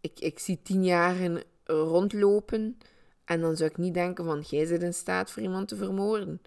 ik, 0.00 0.20
ik 0.20 0.38
zie 0.38 0.62
tienjarigen 0.62 1.42
rondlopen 1.64 2.78
en 3.24 3.40
dan 3.40 3.56
zou 3.56 3.70
ik 3.70 3.76
niet 3.76 3.94
denken 3.94 4.24
van, 4.24 4.40
jij 4.40 4.66
zit 4.66 4.82
in 4.82 4.94
staat 4.94 5.30
voor 5.30 5.42
iemand 5.42 5.68
te 5.68 5.76
vermoorden. 5.76 6.42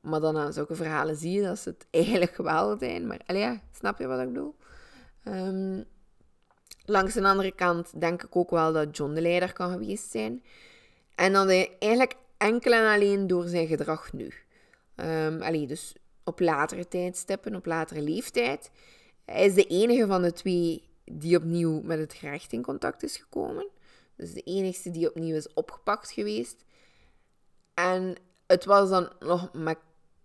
Maar 0.00 0.20
dan 0.20 0.36
aan 0.36 0.52
zulke 0.52 0.74
verhalen 0.74 1.16
zie 1.16 1.32
je 1.32 1.42
dat 1.42 1.58
ze 1.58 1.68
het 1.68 1.86
eigenlijk 1.90 2.36
wel 2.36 2.78
zijn. 2.78 3.06
Maar 3.06 3.20
allee, 3.26 3.40
ja, 3.40 3.60
snap 3.72 3.98
je 3.98 4.06
wat 4.06 4.20
ik 4.20 4.32
bedoel? 4.32 4.54
Um, 5.24 5.84
Langs 6.84 7.14
de 7.14 7.22
andere 7.22 7.52
kant 7.52 8.00
denk 8.00 8.22
ik 8.22 8.36
ook 8.36 8.50
wel 8.50 8.72
dat 8.72 8.96
John 8.96 9.14
de 9.14 9.20
leider 9.20 9.52
kan 9.52 9.70
geweest 9.70 10.10
zijn. 10.10 10.42
En 11.14 11.32
dan 11.32 11.48
eigenlijk 11.48 12.14
enkel 12.36 12.72
en 12.72 12.94
alleen 12.94 13.26
door 13.26 13.46
zijn 13.46 13.66
gedrag 13.66 14.12
nu. 14.12 14.32
Um, 14.96 15.42
allee, 15.42 15.66
dus 15.66 15.94
op 16.28 16.40
latere 16.40 16.88
tijdstippen, 16.88 17.54
op 17.54 17.66
latere 17.66 18.02
leeftijd. 18.02 18.70
Hij 19.24 19.44
is 19.44 19.54
de 19.54 19.66
enige 19.66 20.06
van 20.06 20.22
de 20.22 20.32
twee 20.32 20.82
die 21.04 21.36
opnieuw 21.36 21.80
met 21.80 21.98
het 21.98 22.14
gerecht 22.14 22.52
in 22.52 22.62
contact 22.62 23.02
is 23.02 23.16
gekomen. 23.16 23.66
Dus 24.16 24.32
de 24.32 24.42
enige 24.42 24.90
die 24.90 25.08
opnieuw 25.08 25.36
is 25.36 25.52
opgepakt 25.52 26.10
geweest. 26.10 26.64
En 27.74 28.16
het 28.46 28.64
was 28.64 28.88
dan 28.88 29.12
nog 29.20 29.52
met 29.52 29.78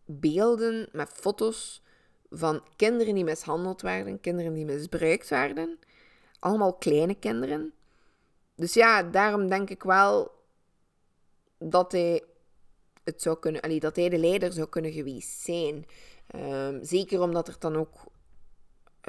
beelden, 0.05 0.89
met 0.91 1.09
foto's 1.09 1.81
van 2.29 2.63
kinderen 2.75 3.15
die 3.15 3.23
mishandeld 3.23 3.81
werden, 3.81 4.19
kinderen 4.19 4.53
die 4.53 4.65
misbruikt 4.65 5.29
werden 5.29 5.79
allemaal 6.43 6.73
kleine 6.73 7.15
kinderen. 7.15 7.73
Dus 8.55 8.73
ja, 8.73 9.03
daarom 9.03 9.47
denk 9.47 9.69
ik 9.69 9.83
wel 9.83 10.31
dat 11.57 11.91
hij 11.91 12.23
het 13.03 13.21
zou 13.21 13.39
kunnen, 13.39 13.79
dat 13.79 13.95
hij 13.95 14.09
de 14.09 14.17
leider 14.17 14.51
zou 14.53 14.69
kunnen 14.69 14.91
geweest 14.91 15.39
zijn. 15.39 15.85
Ehm, 16.27 16.83
zeker 16.83 17.21
omdat 17.21 17.47
er 17.47 17.55
dan 17.59 17.75
ook 17.75 18.11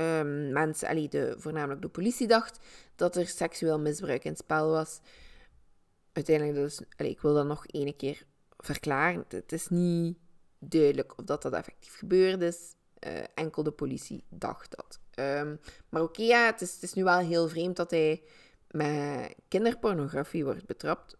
um, 0.00 0.52
mensen, 0.52 0.88
allee, 0.88 1.08
de, 1.08 1.34
voornamelijk 1.38 1.82
de 1.82 1.88
politie, 1.88 2.26
dacht 2.26 2.58
dat 2.96 3.16
er 3.16 3.26
seksueel 3.26 3.80
misbruik 3.80 4.24
in 4.24 4.30
het 4.30 4.40
spel 4.40 4.70
was. 4.70 5.00
Uiteindelijk, 6.12 6.56
dus, 6.56 6.80
allee, 6.96 7.10
ik 7.10 7.20
wil 7.20 7.34
dat 7.34 7.46
nog 7.46 7.66
één 7.66 7.96
keer 7.96 8.22
verklaren. 8.58 9.24
Het 9.28 9.52
is 9.52 9.68
niet 9.68 10.16
duidelijk 10.58 11.18
of 11.18 11.24
dat, 11.24 11.42
dat 11.42 11.52
effectief 11.52 11.96
gebeurd 11.96 12.42
is. 12.42 12.74
Uh, 13.06 13.24
enkel 13.34 13.62
de 13.62 13.70
politie 13.70 14.24
dacht 14.28 14.76
dat. 14.76 15.00
Um, 15.18 15.60
maar 15.88 16.02
oké, 16.02 16.22
ja, 16.22 16.46
het 16.46 16.60
is, 16.60 16.74
het 16.74 16.82
is 16.82 16.92
nu 16.92 17.04
wel 17.04 17.18
heel 17.18 17.48
vreemd 17.48 17.76
dat 17.76 17.90
hij 17.90 18.22
met 18.70 19.34
kinderpornografie 19.48 20.44
wordt 20.44 20.66
betrapt. 20.66 21.16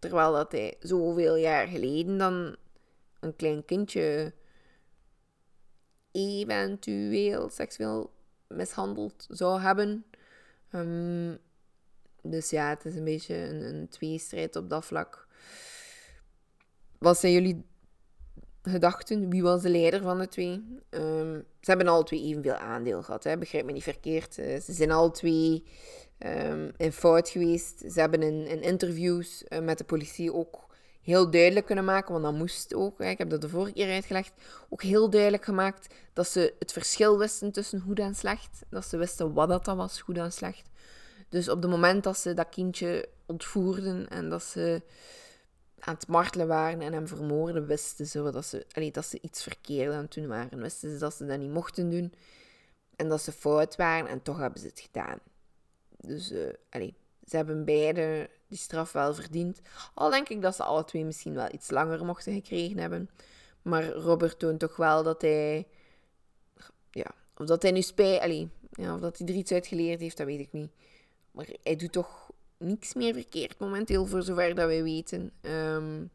Terwijl 0.00 0.32
dat 0.32 0.52
hij 0.52 0.76
zoveel 0.80 1.36
jaar 1.36 1.66
geleden 1.66 2.18
dan 2.18 2.56
een 3.20 3.36
klein 3.36 3.64
kindje 3.64 4.32
eventueel 6.12 7.48
seksueel 7.48 8.12
mishandeld 8.48 9.26
zou 9.28 9.60
hebben. 9.60 10.04
Um, 10.72 11.38
dus 12.22 12.50
ja, 12.50 12.68
het 12.68 12.84
is 12.84 12.94
een 12.94 13.04
beetje 13.04 13.34
een, 13.34 13.62
een 13.62 13.88
tweestrijd 13.88 14.56
op 14.56 14.70
dat 14.70 14.84
vlak. 14.84 15.28
Wat 16.98 17.18
zijn 17.18 17.32
jullie 17.32 17.64
gedachten? 18.62 19.30
Wie 19.30 19.42
was 19.42 19.62
de 19.62 19.70
leider 19.70 20.02
van 20.02 20.18
de 20.18 20.28
twee? 20.28 20.52
Um, 20.90 21.44
ze 21.60 21.70
hebben 21.70 21.88
alle 21.88 22.04
twee 22.04 22.22
evenveel 22.22 22.54
aandeel 22.54 23.02
gehad, 23.02 23.24
hè? 23.24 23.38
begrijp 23.38 23.64
me 23.64 23.72
niet 23.72 23.82
verkeerd. 23.82 24.38
Uh, 24.38 24.60
ze 24.60 24.72
zijn 24.72 24.90
alle 24.90 25.10
twee 25.10 25.64
um, 26.26 26.92
fout 26.92 27.28
geweest. 27.28 27.78
Ze 27.92 28.00
hebben 28.00 28.22
in, 28.22 28.46
in 28.46 28.62
interviews 28.62 29.44
uh, 29.48 29.58
met 29.58 29.78
de 29.78 29.84
politie 29.84 30.34
ook 30.34 30.68
heel 31.00 31.30
duidelijk 31.30 31.66
kunnen 31.66 31.84
maken, 31.84 32.12
want 32.12 32.24
dat 32.24 32.34
moest 32.34 32.74
ook, 32.74 33.00
ik 33.00 33.18
heb 33.18 33.30
dat 33.30 33.40
de 33.40 33.48
vorige 33.48 33.72
keer 33.72 33.92
uitgelegd, 33.92 34.32
ook 34.68 34.82
heel 34.82 35.10
duidelijk 35.10 35.44
gemaakt 35.44 35.94
dat 36.12 36.28
ze 36.28 36.54
het 36.58 36.72
verschil 36.72 37.18
wisten 37.18 37.52
tussen 37.52 37.80
goed 37.80 37.98
en 37.98 38.14
slecht. 38.14 38.62
Dat 38.68 38.86
ze 38.86 38.96
wisten 38.96 39.32
wat 39.32 39.48
dat 39.48 39.66
was, 39.66 40.00
goed 40.00 40.18
en 40.18 40.32
slecht. 40.32 40.70
Dus 41.28 41.48
op 41.48 41.62
het 41.62 41.70
moment 41.70 42.04
dat 42.04 42.18
ze 42.18 42.34
dat 42.34 42.48
kindje 42.48 43.08
ontvoerden 43.26 44.08
en 44.08 44.28
dat 44.28 44.42
ze 44.42 44.82
aan 45.78 45.94
het 45.94 46.08
martelen 46.08 46.46
waren 46.46 46.80
en 46.80 46.92
hem 46.92 47.08
vermoorden, 47.08 47.66
wisten 47.66 48.06
ze 48.06 48.30
dat 48.30 48.46
ze, 48.46 48.66
allee, 48.72 48.90
dat 48.90 49.06
ze 49.06 49.18
iets 49.20 49.42
verkeerd 49.42 49.92
aan 49.92 50.02
het 50.02 50.14
doen 50.14 50.26
waren. 50.26 50.60
Wisten 50.60 50.90
ze 50.90 50.98
dat 50.98 51.14
ze 51.14 51.26
dat 51.26 51.38
niet 51.38 51.52
mochten 51.52 51.90
doen 51.90 52.12
en 52.96 53.08
dat 53.08 53.22
ze 53.22 53.32
fout 53.32 53.76
waren 53.76 54.08
en 54.08 54.22
toch 54.22 54.38
hebben 54.38 54.60
ze 54.60 54.66
het 54.66 54.80
gedaan. 54.80 55.18
Dus 56.02 56.32
uh, 56.32 56.48
ze 57.26 57.36
hebben 57.36 57.64
beide 57.64 58.30
die 58.48 58.58
straf 58.58 58.92
wel 58.92 59.14
verdiend. 59.14 59.60
Al 59.94 60.10
denk 60.10 60.28
ik 60.28 60.42
dat 60.42 60.56
ze 60.56 60.62
alle 60.62 60.84
twee 60.84 61.04
misschien 61.04 61.34
wel 61.34 61.48
iets 61.52 61.70
langer 61.70 62.04
mochten 62.04 62.32
gekregen 62.32 62.78
hebben. 62.78 63.10
Maar 63.62 63.88
Robert 63.88 64.38
toont 64.38 64.60
toch 64.60 64.76
wel 64.76 65.02
dat 65.02 65.22
hij. 65.22 65.66
Ja, 66.90 67.10
of 67.36 67.46
dat 67.46 67.62
hij 67.62 67.70
nu 67.70 67.82
spijt. 67.82 68.48
Ja, 68.70 68.94
of 68.94 69.00
dat 69.00 69.18
hij 69.18 69.26
er 69.26 69.34
iets 69.34 69.52
uit 69.52 69.66
geleerd 69.66 70.00
heeft, 70.00 70.16
dat 70.16 70.26
weet 70.26 70.40
ik 70.40 70.52
niet. 70.52 70.70
Maar 71.30 71.48
hij 71.62 71.76
doet 71.76 71.92
toch 71.92 72.30
niks 72.56 72.94
meer 72.94 73.14
verkeerd 73.14 73.58
momenteel, 73.58 74.06
voor 74.06 74.22
zover 74.22 74.54
dat 74.54 74.66
wij 74.66 74.82
weten. 74.82 75.32
Um, 75.40 76.10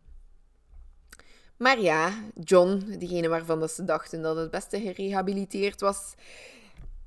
maar 1.57 1.81
ja, 1.81 2.23
John, 2.43 2.95
diegene 2.97 3.27
waarvan 3.27 3.59
dat 3.59 3.71
ze 3.71 3.83
dachten 3.83 4.21
dat 4.21 4.35
het 4.35 4.51
beste 4.51 4.81
gerehabiliteerd 4.81 5.81
was, 5.81 6.13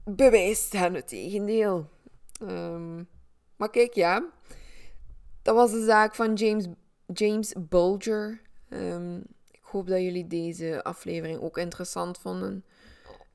bewijst 0.05 0.73
hen 0.73 0.95
het 0.95 1.09
tegendeel. 1.09 1.89
Um, 2.39 3.09
maar 3.57 3.71
kijk, 3.71 3.95
ja. 3.95 4.31
Dat 5.43 5.55
was 5.55 5.71
de 5.71 5.85
zaak 5.85 6.15
van 6.15 6.35
James, 6.35 6.67
James 7.07 7.55
Bulger. 7.59 8.41
Um, 8.69 9.25
ik 9.51 9.61
hoop 9.63 9.87
dat 9.87 10.01
jullie 10.01 10.27
deze 10.27 10.85
aflevering 10.85 11.41
ook 11.41 11.59
interessant 11.59 12.19
vonden. 12.19 12.65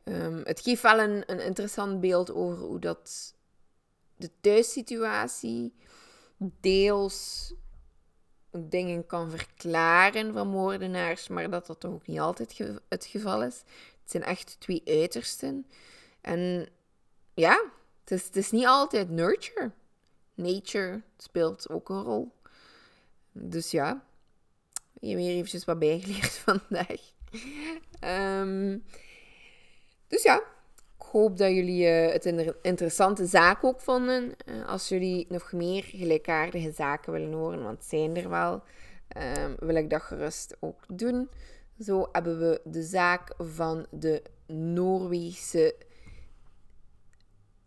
Um, 0.03 0.41
het 0.43 0.59
geeft 0.59 0.81
wel 0.81 0.99
een, 0.99 1.23
een 1.31 1.39
interessant 1.39 1.99
beeld 1.99 2.33
over 2.33 2.63
hoe 2.63 2.79
dat 2.79 3.35
de 4.15 4.29
thuissituatie 4.41 5.73
deels 6.37 7.53
dingen 8.51 9.05
kan 9.05 9.29
verklaren 9.29 10.33
van 10.33 10.47
moordenaars, 10.47 11.27
maar 11.27 11.49
dat 11.49 11.67
dat 11.67 11.79
toch 11.79 11.91
ook 11.91 12.07
niet 12.07 12.19
altijd 12.19 12.59
het 12.89 13.05
geval 13.05 13.43
is. 13.43 13.63
Het 14.01 14.11
zijn 14.11 14.23
echt 14.23 14.59
twee 14.59 14.81
uitersten. 14.85 15.67
En 16.21 16.69
ja, 17.33 17.63
het 18.05 18.35
is, 18.35 18.51
niet 18.51 18.65
altijd 18.65 19.09
nurture 19.09 19.71
nature 20.35 21.01
speelt 21.17 21.69
ook 21.69 21.89
een 21.89 22.03
rol. 22.03 22.31
Dus 23.31 23.71
ja, 23.71 24.03
je 24.99 25.15
weer 25.15 25.35
eventjes 25.35 25.65
wat 25.65 25.79
bijgeleerd 25.79 26.31
vandaag. 26.47 27.01
Ehm, 27.99 28.77
dus 30.07 30.23
ja, 30.23 30.35
ik 30.97 31.05
hoop 31.11 31.37
dat 31.37 31.49
jullie 31.49 31.87
uh, 31.87 32.11
het 32.11 32.25
een 32.25 32.55
interessante 32.61 33.25
zaak 33.25 33.63
ook 33.63 33.81
vonden. 33.81 34.35
Uh, 34.45 34.67
als 34.67 34.89
jullie 34.89 35.25
nog 35.29 35.51
meer 35.51 35.83
gelijkaardige 35.83 36.71
zaken 36.71 37.11
willen 37.11 37.33
horen, 37.33 37.63
want 37.63 37.83
zijn 37.83 38.17
er 38.17 38.29
wel, 38.29 38.63
um, 39.37 39.55
wil 39.59 39.75
ik 39.75 39.89
dat 39.89 40.01
gerust 40.01 40.57
ook 40.59 40.83
doen. 40.87 41.29
Zo 41.79 42.09
hebben 42.11 42.39
we 42.39 42.61
de 42.63 42.83
zaak 42.83 43.33
van 43.37 43.85
de 43.91 44.21
Noorwegse 44.47 45.75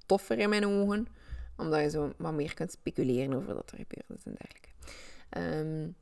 toffer 0.05 0.39
in 0.39 0.49
mijn 0.49 0.65
ogen 0.65 1.07
omdat 1.59 1.81
je 1.81 1.89
zo 1.89 2.13
wat 2.17 2.33
meer 2.33 2.53
kunt 2.53 2.71
speculeren 2.71 3.33
over 3.33 3.55
wat 3.55 3.71
er 3.71 3.77
gebeurd 3.77 4.19
is 4.19 4.23
en 4.23 4.37
dergelijke. 4.37 4.69
Um, 5.37 5.95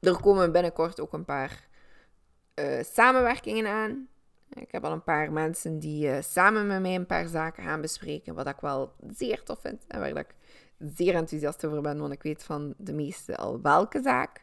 er 0.00 0.20
komen 0.20 0.52
binnenkort 0.52 1.00
ook 1.00 1.12
een 1.12 1.24
paar 1.24 1.68
uh, 2.54 2.82
samenwerkingen 2.82 3.66
aan. 3.66 4.08
Ik 4.52 4.72
heb 4.72 4.84
al 4.84 4.92
een 4.92 5.02
paar 5.02 5.32
mensen 5.32 5.78
die 5.78 6.10
eh, 6.10 6.22
samen 6.22 6.66
met 6.66 6.80
mij 6.80 6.94
een 6.94 7.06
paar 7.06 7.26
zaken 7.26 7.62
gaan 7.62 7.80
bespreken, 7.80 8.34
wat 8.34 8.46
ik 8.46 8.60
wel 8.60 8.94
zeer 9.08 9.42
tof 9.42 9.60
vind 9.60 9.84
en 9.88 10.00
waar 10.00 10.16
ik 10.16 10.34
zeer 10.94 11.14
enthousiast 11.14 11.64
over 11.64 11.80
ben, 11.80 11.98
want 11.98 12.12
ik 12.12 12.22
weet 12.22 12.42
van 12.42 12.74
de 12.76 12.92
meeste 12.92 13.36
al 13.36 13.60
welke 13.60 14.02
zaak. 14.02 14.42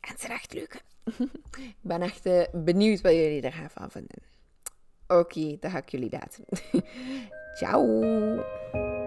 En 0.00 0.10
het 0.10 0.20
zijn 0.20 0.32
echt 0.32 0.54
leuk. 0.54 0.82
ik 1.56 1.74
ben 1.80 2.02
echt 2.02 2.26
uh, 2.26 2.42
benieuwd 2.52 3.00
wat 3.00 3.12
jullie 3.12 3.42
er 3.42 3.52
gaan 3.52 3.70
van 3.70 3.90
vinden. 3.90 4.22
Oké, 5.06 5.20
okay, 5.20 5.56
dan 5.60 5.70
ga 5.70 5.78
ik 5.78 5.88
jullie 5.88 6.10
laten. 6.10 6.44
Ciao! 7.58 9.05